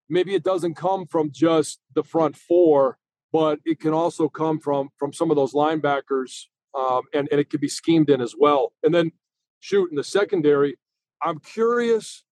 maybe 0.09 0.35
it 0.35 0.43
doesn't 0.43 0.75
come 0.75 1.07
from 1.07 1.31
just 1.33 1.81
the 1.95 2.03
front 2.03 2.37
four, 2.37 2.99
but 3.33 3.59
it 3.65 3.81
can 3.81 3.93
also 3.93 4.29
come 4.29 4.59
from 4.59 4.89
from 4.99 5.13
some 5.13 5.31
of 5.31 5.37
those 5.37 5.53
linebackers, 5.53 6.45
um, 6.79 7.03
and 7.15 7.29
and 7.31 7.41
it 7.41 7.51
can 7.51 7.61
be 7.61 7.69
schemed 7.69 8.11
in 8.11 8.21
as 8.21 8.35
well. 8.39 8.73
And 8.83 8.95
then 8.95 9.13
shoot 9.61 9.91
in 9.91 9.97
the 9.97 10.05
secondary, 10.05 10.77
I'm 11.23 11.39
curious. 11.39 12.25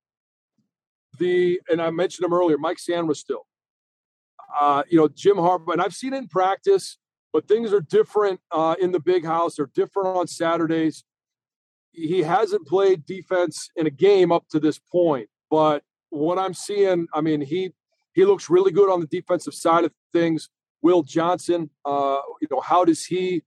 The 1.18 1.60
and 1.68 1.80
I 1.80 1.90
mentioned 1.90 2.26
him 2.26 2.32
earlier, 2.32 2.58
Mike 2.58 2.78
Sainristil. 2.78 3.44
Uh, 4.58 4.84
you 4.88 4.96
know, 4.96 5.08
Jim 5.08 5.36
Harbaugh, 5.36 5.72
and 5.72 5.82
I've 5.82 5.94
seen 5.94 6.14
it 6.14 6.18
in 6.18 6.28
practice, 6.28 6.98
but 7.36 7.46
things 7.46 7.70
are 7.70 7.82
different 7.82 8.40
uh, 8.50 8.76
in 8.80 8.92
the 8.92 8.98
big 8.98 9.22
house. 9.22 9.56
They're 9.56 9.68
different 9.74 10.16
on 10.16 10.26
Saturdays. 10.26 11.04
He 11.92 12.22
hasn't 12.22 12.66
played 12.66 13.04
defense 13.04 13.68
in 13.76 13.86
a 13.86 13.90
game 13.90 14.32
up 14.32 14.48
to 14.52 14.58
this 14.58 14.78
point, 14.78 15.28
but 15.50 15.82
what 16.08 16.38
I'm 16.38 16.54
seeing, 16.54 17.06
I 17.12 17.20
mean, 17.20 17.42
he 17.42 17.74
he 18.14 18.24
looks 18.24 18.48
really 18.48 18.72
good 18.72 18.90
on 18.90 19.00
the 19.00 19.06
defensive 19.06 19.52
side 19.52 19.84
of 19.84 19.92
things. 20.14 20.48
Will 20.80 21.02
Johnson, 21.02 21.68
uh, 21.84 22.20
you 22.40 22.48
know, 22.50 22.60
how 22.60 22.86
does 22.86 23.04
he, 23.04 23.42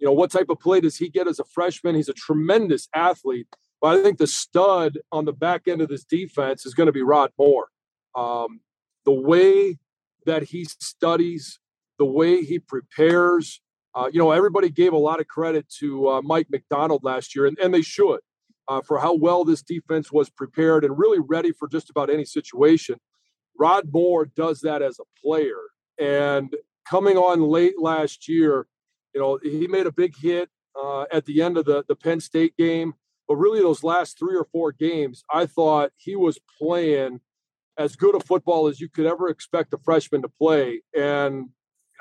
you 0.00 0.06
know, 0.06 0.12
what 0.12 0.30
type 0.30 0.48
of 0.48 0.58
play 0.58 0.80
does 0.80 0.96
he 0.96 1.10
get 1.10 1.28
as 1.28 1.38
a 1.38 1.44
freshman? 1.44 1.94
He's 1.94 2.08
a 2.08 2.14
tremendous 2.14 2.88
athlete, 2.94 3.48
but 3.82 3.98
I 3.98 4.02
think 4.02 4.16
the 4.16 4.26
stud 4.26 4.96
on 5.12 5.26
the 5.26 5.34
back 5.34 5.68
end 5.68 5.82
of 5.82 5.90
this 5.90 6.04
defense 6.04 6.64
is 6.64 6.72
going 6.72 6.86
to 6.86 6.92
be 6.92 7.02
Rod 7.02 7.32
Moore. 7.38 7.68
Um, 8.14 8.60
the 9.04 9.12
way 9.12 9.76
that 10.24 10.44
he 10.44 10.64
studies, 10.64 11.60
the 11.98 12.04
way 12.04 12.42
he 12.42 12.58
prepares. 12.58 13.60
Uh, 13.94 14.08
you 14.12 14.18
know, 14.18 14.30
everybody 14.30 14.68
gave 14.68 14.92
a 14.92 14.98
lot 14.98 15.20
of 15.20 15.26
credit 15.26 15.66
to 15.78 16.08
uh, 16.08 16.22
Mike 16.22 16.48
Macdonald 16.50 17.02
last 17.02 17.34
year, 17.34 17.46
and, 17.46 17.58
and 17.58 17.72
they 17.72 17.82
should 17.82 18.20
uh, 18.68 18.80
for 18.82 18.98
how 18.98 19.14
well 19.14 19.44
this 19.44 19.62
defense 19.62 20.12
was 20.12 20.30
prepared 20.30 20.84
and 20.84 20.98
really 20.98 21.18
ready 21.20 21.52
for 21.52 21.68
just 21.68 21.90
about 21.90 22.10
any 22.10 22.24
situation. 22.24 22.96
Rod 23.58 23.88
Moore 23.92 24.26
does 24.26 24.60
that 24.60 24.82
as 24.82 24.98
a 24.98 25.20
player. 25.22 25.60
And 25.98 26.54
coming 26.88 27.16
on 27.16 27.40
late 27.40 27.78
last 27.78 28.28
year, 28.28 28.66
you 29.14 29.20
know, 29.20 29.38
he 29.42 29.66
made 29.66 29.86
a 29.86 29.92
big 29.92 30.14
hit 30.16 30.50
uh, 30.80 31.04
at 31.12 31.24
the 31.24 31.42
end 31.42 31.56
of 31.56 31.64
the, 31.64 31.84
the 31.88 31.96
Penn 31.96 32.20
State 32.20 32.56
game. 32.56 32.94
But 33.28 33.36
really, 33.36 33.60
those 33.60 33.82
last 33.82 34.18
three 34.18 34.36
or 34.36 34.46
four 34.52 34.72
games, 34.72 35.24
I 35.32 35.46
thought 35.46 35.90
he 35.96 36.14
was 36.14 36.38
playing 36.60 37.20
as 37.78 37.96
good 37.96 38.14
a 38.14 38.20
football 38.20 38.68
as 38.68 38.80
you 38.80 38.88
could 38.88 39.06
ever 39.06 39.28
expect 39.28 39.74
a 39.74 39.78
freshman 39.78 40.22
to 40.22 40.28
play. 40.28 40.82
And 40.96 41.48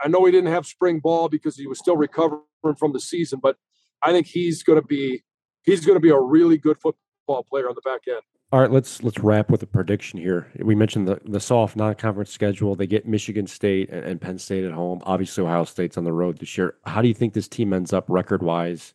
I 0.04 0.08
know 0.08 0.26
he 0.26 0.32
didn't 0.32 0.52
have 0.52 0.66
spring 0.66 1.00
ball 1.00 1.30
because 1.30 1.58
he 1.58 1.68
was 1.68 1.80
still 1.80 1.98
recovering 1.98 2.42
from 2.78 2.94
the 2.94 3.00
season, 3.00 3.40
but 3.42 3.58
I 4.04 4.12
think 4.12 4.28
he's 4.28 4.64
going 4.64 4.80
to 4.80 4.86
be 4.86 5.24
he's 5.64 5.86
going 5.86 5.96
to 5.96 6.02
be 6.02 6.10
a 6.10 6.20
really 6.20 6.58
good 6.58 6.78
football 6.80 7.44
player 7.50 7.68
on 7.68 7.76
the 7.76 7.82
back 7.82 8.02
end. 8.08 8.22
All 8.52 8.62
right, 8.62 8.72
let's 8.72 9.02
let's 9.04 9.20
wrap 9.20 9.50
with 9.50 9.64
a 9.64 9.68
prediction 9.68 10.20
here. 10.20 10.52
We 10.60 10.76
mentioned 10.76 11.08
the 11.08 11.20
the 11.26 11.40
soft 11.40 11.76
non-conference 11.76 12.32
schedule. 12.32 12.76
They 12.76 12.88
get 12.88 13.08
Michigan 13.08 13.48
State 13.48 13.90
and, 13.90 14.06
and 14.06 14.22
Penn 14.22 14.38
State 14.38 14.64
at 14.64 14.72
home. 14.72 15.02
Obviously, 15.04 15.44
Ohio 15.44 15.66
State's 15.66 15.98
on 15.98 16.04
the 16.04 16.14
road 16.14 16.38
this 16.38 16.58
year. 16.58 16.76
How 16.86 17.02
do 17.02 17.08
you 17.08 17.14
think 17.14 17.34
this 17.34 17.48
team 17.48 17.74
ends 17.74 17.92
up 17.92 18.06
record-wise? 18.08 18.94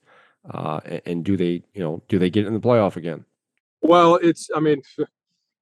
Uh, 0.48 0.80
and, 0.84 1.02
and 1.04 1.24
do 1.24 1.36
they, 1.36 1.62
you 1.74 1.82
know, 1.82 2.02
do 2.08 2.18
they 2.18 2.30
get 2.30 2.46
in 2.46 2.54
the 2.54 2.60
playoff 2.60 2.96
again? 2.96 3.24
Well, 3.82 4.16
it's 4.16 4.48
I 4.54 4.60
mean, 4.60 4.82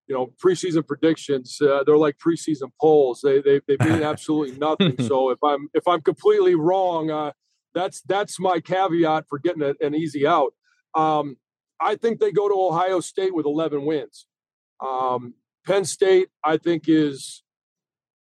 you 0.09 0.15
know, 0.15 0.33
preseason 0.43 0.87
predictions, 0.87 1.61
uh, 1.61 1.85
they're 1.85 1.99
like 1.99 2.17
preseason 2.19 2.71
polls. 2.81 3.21
They 3.23 3.41
they 3.41 3.61
they 3.69 3.77
mean 3.85 4.03
absolutely 4.13 4.59
nothing. 4.59 4.97
so 5.07 5.31
if 5.37 5.39
I'm 5.45 5.69
if 5.75 5.87
I'm 5.87 6.01
completely 6.01 6.55
wrong, 6.55 7.11
uh, 7.11 7.33
that's 7.75 8.01
that's 8.03 8.41
my 8.41 8.61
caveat 8.61 9.27
for 9.29 9.39
getting 9.39 9.63
a, 9.63 9.75
an 9.81 9.95
easy 9.95 10.27
out. 10.27 10.55
Um, 10.95 11.37
I 11.81 11.95
think 11.95 12.19
they 12.19 12.33
go 12.33 12.49
to 12.49 12.55
Ohio 12.55 13.01
State 13.01 13.35
with 13.35 13.47
11 13.47 13.85
wins. 13.85 14.27
Um, 14.85 15.35
Penn 15.65 15.85
State, 15.85 16.29
I 16.43 16.57
think, 16.57 16.85
is 16.89 17.43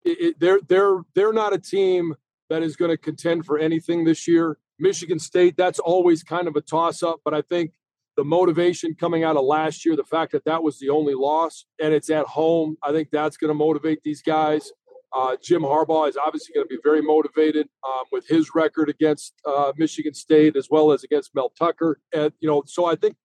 it, 0.04 0.20
it, 0.20 0.40
they're 0.40 0.60
they're 0.68 0.98
they're 1.16 1.34
not 1.34 1.54
a 1.54 1.60
team 1.60 2.16
that 2.50 2.64
is 2.64 2.76
going 2.76 2.92
to 2.92 2.98
contend 2.98 3.46
for 3.46 3.58
anything 3.58 4.04
this 4.04 4.28
year. 4.28 4.58
Michigan 4.80 5.20
State, 5.20 5.56
that's 5.56 5.80
always 5.80 6.24
kind 6.24 6.48
of 6.48 6.56
a 6.56 6.62
toss 6.62 7.04
up, 7.04 7.20
but 7.24 7.34
I 7.34 7.42
think 7.42 7.74
the 8.20 8.26
motivation 8.26 8.94
coming 8.96 9.24
out 9.24 9.38
of 9.38 9.46
last 9.46 9.86
year, 9.86 9.96
the 9.96 10.04
fact 10.04 10.34
that 10.34 10.44
that 10.44 10.62
was 10.62 10.78
the 10.78 10.90
only 10.90 11.14
loss 11.14 11.64
and 11.82 11.94
it's 11.94 12.10
at 12.10 12.26
home, 12.26 12.76
I 12.84 12.92
think 12.92 13.12
that's 13.12 13.38
going 13.38 13.48
to 13.48 13.54
motivate 13.54 14.04
these 14.04 14.22
guys. 14.22 14.74
Uh, 15.16 15.38
Jim 15.42 15.62
Harbaugh 15.62 16.10
is 16.10 16.18
obviously 16.18 16.54
going 16.54 16.68
to 16.68 16.70
be 16.70 16.82
very 16.84 17.02
motivated 17.02 17.70
um, 17.88 18.04
with 18.12 18.28
his 18.28 18.50
record 18.54 18.90
against 18.90 19.36
uh, 19.46 19.72
Michigan 19.78 20.14
State 20.14 20.58
as 20.58 20.68
well 20.70 20.92
as 20.92 21.06
against 21.06 21.34
Mel 21.34 21.54
Tucker. 21.58 22.02
And, 22.14 22.34
you 22.42 22.50
know, 22.50 22.62
so 22.66 22.84
I 22.84 22.96
think 22.96 23.16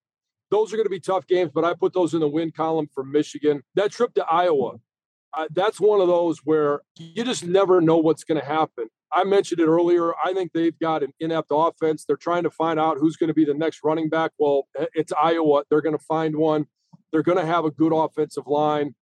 those 0.49 0.71
are 0.71 0.77
going 0.77 0.85
to 0.85 0.89
be 0.89 1.01
tough 1.01 1.27
games, 1.27 1.51
but 1.53 1.65
I 1.65 1.73
put 1.73 1.91
those 1.91 2.13
in 2.13 2.21
the 2.21 2.29
win 2.29 2.53
column 2.53 2.87
for 2.93 3.03
Michigan. 3.03 3.63
That 3.75 3.91
trip 3.91 4.13
to 4.13 4.23
Iowa, 4.23 4.75
uh, 5.33 5.47
that's 5.51 5.81
one 5.81 5.99
of 5.99 6.07
those 6.07 6.39
where 6.45 6.83
you 6.95 7.25
just 7.25 7.43
never 7.43 7.81
know 7.81 7.97
what's 7.97 8.23
going 8.23 8.39
to 8.39 8.47
happen. 8.47 8.87
I 9.15 9.23
mentioned 9.23 9.61
it 9.61 9.67
earlier. 9.67 10.11
I 10.23 10.33
think 10.33 10.51
they've 10.51 10.77
got 10.77 11.01
an 11.01 11.13
inept 11.21 11.47
offense. 11.49 12.03
They're 12.03 12.17
trying 12.17 12.43
to 12.43 12.49
find 12.49 12.77
out 12.77 12.97
who's 12.99 13.15
going 13.15 13.29
to 13.29 13.33
be 13.33 13.45
the 13.45 13.53
next 13.53 13.79
running 13.81 14.09
back. 14.09 14.31
Well, 14.37 14.67
it's 14.93 15.13
Iowa. 15.19 15.63
They're 15.69 15.81
going 15.81 15.97
to 15.97 16.03
find 16.03 16.35
one. 16.35 16.67
They're 17.11 17.23
going 17.23 17.37
to 17.37 17.45
have 17.45 17.63
a 17.63 17.71
good 17.71 17.93
offensive 17.93 18.45
line. 18.45 18.93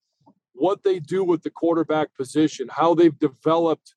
What 0.53 0.83
they 0.83 0.99
do 0.99 1.23
with 1.23 1.41
the 1.41 1.49
quarterback 1.49 2.15
position, 2.15 2.67
how 2.69 2.93
they've 2.93 3.17
developed 3.17 3.95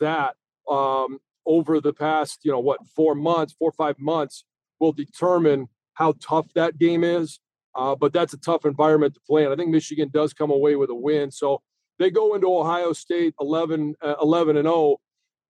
that 0.00 0.34
um, 0.68 1.20
over 1.46 1.80
the 1.80 1.92
past, 1.92 2.40
you 2.42 2.50
know, 2.50 2.58
what, 2.58 2.80
four 2.88 3.14
months, 3.14 3.54
four 3.56 3.68
or 3.68 3.72
five 3.72 3.98
months, 4.00 4.44
will 4.80 4.92
determine 4.92 5.68
how 5.94 6.14
tough 6.20 6.52
that 6.54 6.78
game 6.78 7.04
is. 7.04 7.38
Uh, 7.76 7.94
but 7.94 8.12
that's 8.12 8.32
a 8.32 8.38
tough 8.38 8.64
environment 8.64 9.14
to 9.14 9.20
play 9.20 9.44
in. 9.44 9.52
I 9.52 9.56
think 9.56 9.70
Michigan 9.70 10.10
does 10.12 10.32
come 10.32 10.50
away 10.50 10.74
with 10.74 10.90
a 10.90 10.94
win. 10.94 11.30
So 11.30 11.62
they 12.00 12.10
go 12.10 12.34
into 12.34 12.52
Ohio 12.52 12.92
State 12.92 13.34
11, 13.40 13.94
uh, 14.02 14.16
11 14.20 14.56
and 14.56 14.66
0 14.66 14.98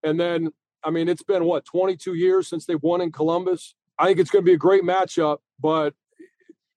and 0.05 0.21
then, 0.21 0.51
I 0.85 0.91
mean, 0.91 1.09
it's 1.09 1.23
been 1.23 1.45
what, 1.45 1.65
22 1.65 2.15
years 2.15 2.49
since 2.49 2.67
they've 2.67 2.83
won 2.83 3.01
in 3.01 3.11
Columbus? 3.11 3.75
I 3.99 4.07
think 4.07 4.19
it's 4.19 4.31
going 4.31 4.45
to 4.45 4.49
be 4.49 4.55
a 4.55 4.59
great 4.59 4.83
matchup. 4.83 5.39
But 5.59 5.95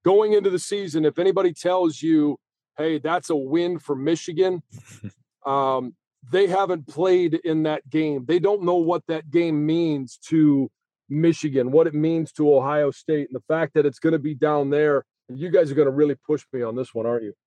going 0.06 0.34
into 0.34 0.50
the 0.50 0.60
season, 0.60 1.06
if 1.06 1.20
anybody 1.20 1.54
tells 1.54 2.02
you, 2.02 2.40
hey, 2.78 3.00
that's 3.00 3.30
a 3.30 3.36
win 3.36 3.80
for 3.80 3.96
Michigan, 3.96 4.64
um, 5.46 5.96
they 6.32 6.48
haven't 6.48 6.88
played 6.88 7.36
in 7.36 7.64
that 7.64 7.90
game. 7.90 8.26
They 8.26 8.40
don't 8.40 8.64
know 8.64 8.76
what 8.76 9.04
that 9.08 9.30
game 9.30 9.66
means 9.66 10.18
to 10.28 10.70
Michigan, 11.10 11.72
what 11.72 11.88
it 11.88 11.94
means 11.94 12.32
to 12.34 12.54
Ohio 12.54 12.92
State, 12.92 13.28
and 13.30 13.36
the 13.36 13.44
fact 13.48 13.74
that 13.76 13.86
it's 13.86 14.00
going 14.00 14.14
to 14.14 14.20
be 14.20 14.36
down 14.36 14.70
there. 14.70 15.06
You 15.30 15.50
guys 15.50 15.72
are 15.72 15.76
going 15.76 15.88
to 15.88 15.94
really 15.94 16.16
push 16.16 16.46
me 16.54 16.64
on 16.64 16.76
this 16.76 16.94
one, 16.94 17.06
aren't 17.06 17.24
you? 17.24 17.34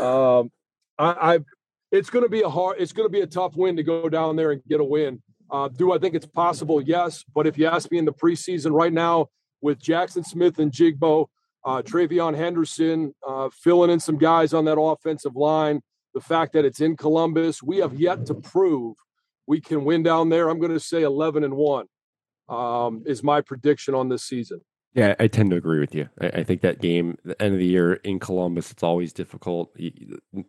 Um, 0.00 0.52
I, 0.98 1.34
I 1.34 1.38
it's 1.92 2.10
going 2.10 2.24
to 2.24 2.28
be 2.28 2.42
a 2.42 2.48
hard, 2.48 2.76
it's 2.78 2.92
going 2.92 3.08
to 3.08 3.12
be 3.12 3.20
a 3.20 3.26
tough 3.26 3.56
win 3.56 3.76
to 3.76 3.82
go 3.82 4.08
down 4.08 4.36
there 4.36 4.52
and 4.52 4.62
get 4.68 4.80
a 4.80 4.84
win. 4.84 5.22
Uh, 5.50 5.68
do 5.68 5.92
I 5.92 5.98
think 5.98 6.14
it's 6.14 6.26
possible? 6.26 6.80
Yes. 6.80 7.24
But 7.34 7.46
if 7.46 7.58
you 7.58 7.66
ask 7.66 7.90
me 7.90 7.98
in 7.98 8.04
the 8.04 8.12
preseason 8.12 8.72
right 8.72 8.92
now 8.92 9.26
with 9.60 9.80
Jackson 9.80 10.22
Smith-Njigba, 10.22 11.26
uh, 11.64 11.82
TreVeyon 11.82 12.36
Henderson, 12.36 13.14
uh, 13.26 13.50
filling 13.52 13.90
in 13.90 14.00
some 14.00 14.16
guys 14.16 14.54
on 14.54 14.64
that 14.66 14.80
offensive 14.80 15.36
line, 15.36 15.82
the 16.14 16.20
fact 16.20 16.52
that 16.52 16.64
it's 16.64 16.80
in 16.80 16.96
Columbus, 16.96 17.62
we 17.62 17.78
have 17.78 17.94
yet 17.94 18.26
to 18.26 18.34
prove 18.34 18.96
we 19.46 19.60
can 19.60 19.84
win 19.84 20.02
down 20.02 20.28
there. 20.28 20.48
I'm 20.48 20.60
going 20.60 20.72
to 20.72 20.80
say 20.80 21.02
11 21.02 21.44
and 21.44 21.54
1 21.54 21.86
um, 22.48 23.02
is 23.06 23.22
my 23.22 23.40
prediction 23.40 23.94
on 23.94 24.08
this 24.08 24.24
season. 24.24 24.60
Yeah, 24.94 25.14
I 25.20 25.28
tend 25.28 25.50
to 25.50 25.56
agree 25.56 25.78
with 25.78 25.94
you. 25.94 26.08
I, 26.20 26.26
I, 26.26 26.44
think 26.44 26.62
that 26.62 26.80
game, 26.80 27.16
the 27.24 27.40
end 27.40 27.54
of 27.54 27.60
the 27.60 27.66
year 27.66 27.94
in 27.94 28.18
Columbus, 28.18 28.72
it's 28.72 28.82
always 28.82 29.12
difficult. 29.12 29.76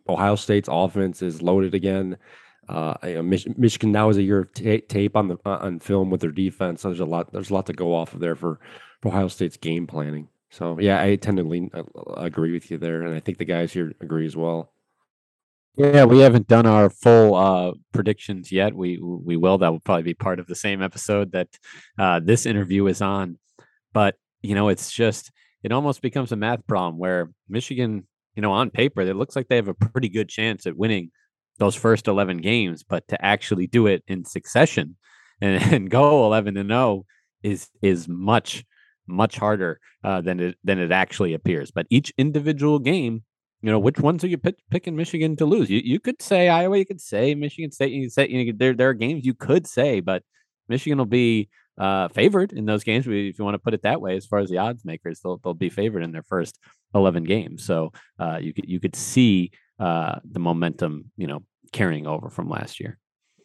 Ohio 0.08 0.34
State's 0.34 0.68
offense 0.70 1.22
is 1.22 1.42
loaded 1.42 1.74
again. 1.74 2.16
Uh, 2.68 2.94
Mich- 3.22 3.56
Michigan 3.56 3.92
now 3.92 4.08
is 4.08 4.16
a 4.16 4.22
year 4.22 4.40
of 4.40 4.52
t- 4.52 4.80
tape 4.80 5.16
on 5.16 5.28
the 5.28 5.36
on 5.44 5.78
film 5.78 6.10
with 6.10 6.20
their 6.20 6.32
defense. 6.32 6.82
So 6.82 6.88
there's 6.88 7.00
a 7.00 7.04
lot. 7.04 7.32
There's 7.32 7.50
a 7.50 7.54
lot 7.54 7.66
to 7.66 7.72
go 7.72 7.94
off 7.94 8.14
of 8.14 8.20
there 8.20 8.36
for, 8.36 8.60
for 9.00 9.08
Ohio 9.08 9.28
State's 9.28 9.56
game 9.56 9.86
planning. 9.86 10.28
So 10.50 10.78
yeah, 10.78 11.02
I 11.02 11.16
tend 11.16 11.38
to 11.38 11.44
lean 11.44 11.70
uh, 11.72 11.82
agree 12.16 12.52
with 12.52 12.70
you 12.70 12.78
there, 12.78 13.02
and 13.02 13.14
I 13.14 13.20
think 13.20 13.38
the 13.38 13.44
guys 13.44 13.72
here 13.72 13.92
agree 14.00 14.26
as 14.26 14.36
well. 14.36 14.72
Yeah, 15.76 16.04
we 16.04 16.18
haven't 16.18 16.48
done 16.48 16.66
our 16.66 16.90
full 16.90 17.34
uh, 17.34 17.72
predictions 17.92 18.52
yet. 18.52 18.74
We 18.74 18.98
we 19.00 19.36
will. 19.36 19.58
That 19.58 19.72
will 19.72 19.80
probably 19.80 20.02
be 20.02 20.14
part 20.14 20.38
of 20.38 20.46
the 20.46 20.54
same 20.54 20.82
episode 20.82 21.32
that 21.32 21.48
uh, 21.98 22.20
this 22.20 22.44
interview 22.44 22.86
is 22.86 23.00
on. 23.00 23.38
But 23.92 24.16
you 24.42 24.54
know, 24.54 24.68
it's 24.68 24.90
just 24.90 25.30
it 25.62 25.72
almost 25.72 26.02
becomes 26.02 26.32
a 26.32 26.36
math 26.36 26.66
problem 26.66 26.98
where 26.98 27.30
Michigan, 27.48 28.06
you 28.34 28.42
know, 28.42 28.52
on 28.52 28.70
paper, 28.70 29.00
it 29.02 29.14
looks 29.14 29.36
like 29.36 29.48
they 29.48 29.56
have 29.56 29.68
a 29.68 29.74
pretty 29.74 30.08
good 30.08 30.28
chance 30.28 30.66
at 30.66 30.76
winning 30.76 31.10
those 31.58 31.74
first 31.74 32.08
11 32.08 32.38
games, 32.38 32.82
but 32.82 33.06
to 33.08 33.24
actually 33.24 33.66
do 33.66 33.86
it 33.86 34.02
in 34.08 34.24
succession 34.24 34.96
and, 35.40 35.62
and 35.72 35.90
go 35.90 36.24
11 36.26 36.54
to 36.54 36.64
0 36.64 37.04
is 37.42 37.68
is 37.80 38.08
much 38.08 38.64
much 39.06 39.36
harder 39.36 39.80
uh, 40.04 40.20
than 40.20 40.40
it 40.40 40.56
than 40.64 40.78
it 40.78 40.92
actually 40.92 41.34
appears. 41.34 41.70
But 41.70 41.86
each 41.90 42.12
individual 42.16 42.78
game, 42.78 43.24
you 43.60 43.70
know, 43.70 43.78
which 43.78 43.98
ones 43.98 44.24
are 44.24 44.28
you 44.28 44.38
pick, 44.38 44.56
picking 44.70 44.96
Michigan 44.96 45.36
to 45.36 45.46
lose? 45.46 45.70
You 45.70 45.80
you 45.84 46.00
could 46.00 46.22
say 46.22 46.48
Iowa, 46.48 46.78
you 46.78 46.86
could 46.86 47.00
say 47.00 47.34
Michigan 47.34 47.70
State, 47.72 47.92
you 47.92 48.04
could 48.06 48.12
say 48.12 48.28
you 48.28 48.46
know, 48.46 48.52
there 48.56 48.74
there 48.74 48.88
are 48.88 48.94
games 48.94 49.24
you 49.26 49.34
could 49.34 49.66
say, 49.66 50.00
but 50.00 50.22
Michigan 50.68 50.98
will 50.98 51.06
be 51.06 51.48
uh, 51.82 52.06
favored 52.06 52.52
in 52.52 52.64
those 52.64 52.84
games. 52.84 53.08
If 53.08 53.38
you 53.38 53.44
want 53.44 53.56
to 53.56 53.58
put 53.58 53.74
it 53.74 53.82
that 53.82 54.00
way, 54.00 54.16
as 54.16 54.24
far 54.24 54.38
as 54.38 54.48
the 54.48 54.58
odds 54.58 54.84
makers, 54.84 55.18
they'll 55.18 55.38
they'll 55.38 55.52
be 55.52 55.68
favored 55.68 56.04
in 56.04 56.12
their 56.12 56.22
first 56.22 56.60
eleven 56.94 57.24
games. 57.24 57.64
So 57.64 57.92
uh, 58.20 58.38
you 58.40 58.54
could 58.54 58.68
you 58.68 58.78
could 58.78 58.94
see 58.94 59.50
uh, 59.80 60.20
the 60.24 60.38
momentum, 60.38 61.10
you 61.16 61.26
know, 61.26 61.42
carrying 61.72 62.06
over 62.06 62.30
from 62.30 62.48
last 62.48 62.78
year. 62.78 62.98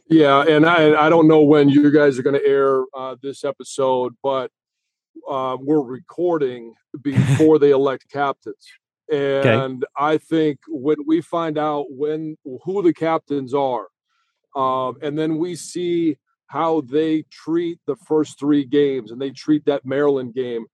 Yeah, 0.07 0.43
and 0.43 0.67
I 0.67 1.07
I 1.07 1.09
don't 1.09 1.27
know 1.27 1.41
when 1.41 1.67
you 1.67 1.91
guys 1.91 2.19
are 2.19 2.21
going 2.21 2.39
to 2.39 2.47
air 2.47 2.83
uh, 2.95 3.15
this 3.23 3.43
episode, 3.43 4.15
but 4.21 4.51
uh, 5.27 5.57
we're 5.59 5.81
recording 5.81 6.75
before 7.01 7.57
they 7.57 7.71
elect 7.71 8.05
captains. 8.11 8.67
And 9.11 9.83
okay. 9.83 9.91
I 9.97 10.17
think 10.19 10.59
when 10.67 10.97
we 11.07 11.21
find 11.21 11.57
out 11.57 11.87
when 11.89 12.37
who 12.65 12.83
the 12.83 12.93
captains 12.93 13.55
are, 13.55 13.87
um, 14.55 14.97
and 15.01 15.17
then 15.17 15.39
we 15.39 15.55
see 15.55 16.17
how 16.47 16.81
they 16.81 17.23
treat 17.31 17.79
the 17.85 17.95
first 17.95 18.39
three 18.39 18.65
games 18.65 19.11
and 19.11 19.21
they 19.21 19.31
treat 19.31 19.65
that 19.65 19.85
Maryland 19.85 20.33
game, 20.33 20.65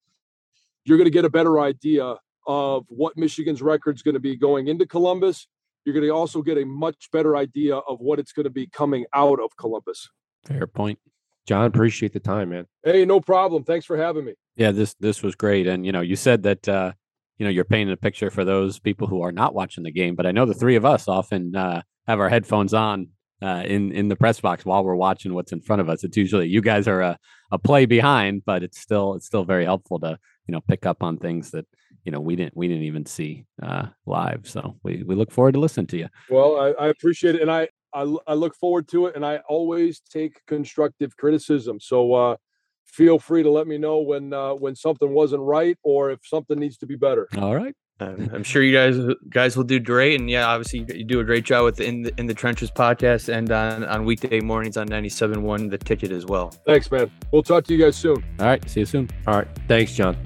you're 0.86 0.98
going 0.98 1.06
to 1.06 1.12
get 1.12 1.26
a 1.26 1.30
better 1.30 1.60
idea 1.60 2.16
of 2.46 2.86
what 2.90 3.18
Michigan's 3.18 3.62
record 3.62 3.96
is 3.96 4.02
going 4.02 4.14
to 4.14 4.20
be 4.20 4.36
going 4.36 4.68
into 4.68 4.86
Columbus. 4.86 5.48
You're 5.86 5.94
going 5.94 6.06
to 6.06 6.12
also 6.12 6.42
get 6.42 6.58
a 6.58 6.66
much 6.66 7.10
better 7.12 7.36
idea 7.36 7.76
of 7.76 8.00
what 8.00 8.20
it's 8.20 8.32
going 8.32 8.46
to 8.46 8.50
be 8.50 8.68
coming 8.68 9.06
out 9.14 9.40
of 9.40 9.56
Columbus. 9.58 10.10
Fair 10.46 10.68
point. 10.68 11.00
Jon, 11.46 11.66
appreciate 11.66 12.14
the 12.14 12.20
time, 12.20 12.50
man. 12.50 12.68
Hey, 12.84 13.04
no 13.04 13.20
problem. 13.20 13.64
Thanks 13.64 13.86
for 13.86 13.98
having 13.98 14.26
me. 14.26 14.34
Yeah, 14.56 14.72
this 14.72 14.94
this 15.00 15.22
was 15.22 15.36
great. 15.36 15.68
And 15.68 15.86
you 15.86 15.92
know, 15.92 16.00
you 16.00 16.16
said 16.16 16.44
that 16.44 16.70
uh, 16.70 16.94
you 17.38 17.46
know, 17.46 17.50
you're 17.50 17.66
painting 17.66 17.94
a 17.94 17.98
picture 17.98 18.30
for 18.30 18.46
those 18.46 18.80
people 18.80 19.08
who 19.08 19.22
are 19.22 19.32
not 19.32 19.54
watching 19.54 19.84
the 19.84 19.92
game, 19.92 20.16
but 20.16 20.26
I 20.26 20.32
know 20.32 20.46
the 20.46 20.54
three 20.54 20.76
of 20.76 20.86
us 20.86 21.08
often 21.08 21.56
uh, 21.56 21.82
have 22.08 22.20
our 22.20 22.30
headphones 22.30 22.74
on 22.74 23.10
uh, 23.43 23.63
in 23.65 23.91
in 23.91 24.08
the 24.08 24.15
press 24.15 24.39
box 24.39 24.65
while 24.65 24.84
we're 24.84 24.95
watching 24.95 25.34
what's 25.34 25.51
in 25.51 25.62
front 25.62 25.82
of 25.82 25.89
us. 25.89 26.03
It's 26.03 26.15
usually 26.15 26.47
you 26.47 26.62
guys 26.62 26.88
are 26.88 27.01
a, 27.01 27.17
a 27.51 27.60
play 27.60 27.86
behind, 27.86 28.43
but 28.45 28.63
it's 28.63 28.79
still 28.79 29.15
it's 29.15 29.25
still 29.25 29.43
very 29.43 29.65
helpful 29.65 29.99
to 29.99 30.17
you 30.47 30.53
know 30.53 30.62
pick 30.62 30.86
up 30.86 31.03
on 31.03 31.17
things 31.17 31.51
that 31.51 31.65
you 32.06 32.12
know 32.12 32.21
we 32.21 32.36
didn't 32.36 32.56
we 32.56 32.67
didn't 32.67 32.84
even 32.84 33.06
see 33.06 33.45
uh, 33.62 33.88
live. 34.06 34.41
So 34.47 34.77
we 34.84 35.03
we 35.03 35.15
look 35.15 35.32
forward 35.32 35.56
to 35.56 35.60
listening 35.60 35.88
to 35.88 35.97
you. 35.97 36.08
Well, 36.29 36.58
I, 36.58 36.86
I 36.86 36.88
appreciate 36.88 37.36
it, 37.36 37.41
and 37.41 37.51
I 37.51 37.67
I, 37.93 38.15
I 38.27 38.34
look 38.34 38.56
forward 38.56 38.88
to 38.89 39.08
it, 39.08 39.15
and 39.15 39.25
I 39.25 39.38
always 39.49 39.99
take 39.99 40.45
constructive 40.47 41.17
criticism. 41.17 41.79
So 41.82 42.13
uh, 42.13 42.38
feel 42.86 43.19
free 43.19 43.43
to 43.43 43.49
let 43.49 43.67
me 43.67 43.77
know 43.77 43.99
when 43.99 44.32
uh, 44.32 44.53
when 44.53 44.75
something 44.75 45.13
wasn't 45.13 45.41
right 45.41 45.77
or 45.84 46.12
if 46.12 46.19
something 46.23 46.58
needs 46.58 46.77
to 46.77 46.86
be 46.86 46.95
better. 46.95 47.27
All 47.38 47.56
right. 47.56 47.75
Um, 47.99 48.29
I'm 48.34 48.43
sure 48.43 48.62
you 48.63 48.73
guys 48.73 48.97
guys 49.29 49.56
will 49.56 49.63
do 49.63 49.79
great, 49.79 50.19
and 50.19 50.29
yeah, 50.29 50.47
obviously 50.47 50.86
you 50.97 51.03
do 51.03 51.19
a 51.19 51.23
great 51.23 51.45
job 51.45 51.65
with 51.65 51.77
the 51.77 51.86
in 51.86 52.03
the 52.03 52.13
in 52.17 52.25
the 52.25 52.34
trenches 52.34 52.71
podcast 52.71 53.34
and 53.34 53.51
on 53.51 53.84
on 53.86 54.06
weekday 54.06 54.39
mornings 54.39 54.77
on 54.77 54.88
97.1 54.88 55.69
the 55.69 55.77
ticket 55.77 56.12
as 56.12 56.25
well. 56.25 56.53
Thanks, 56.65 56.91
man. 56.91 57.12
We'll 57.32 57.43
talk 57.43 57.65
to 57.65 57.73
you 57.73 57.84
guys 57.84 57.95
soon. 57.95 58.23
All 58.39 58.47
right. 58.47 58.69
See 58.69 58.82
you 58.82 58.86
soon. 58.86 59.10
All 59.27 59.38
right. 59.38 59.47
Thanks, 59.67 59.93
Jon. 59.93 60.17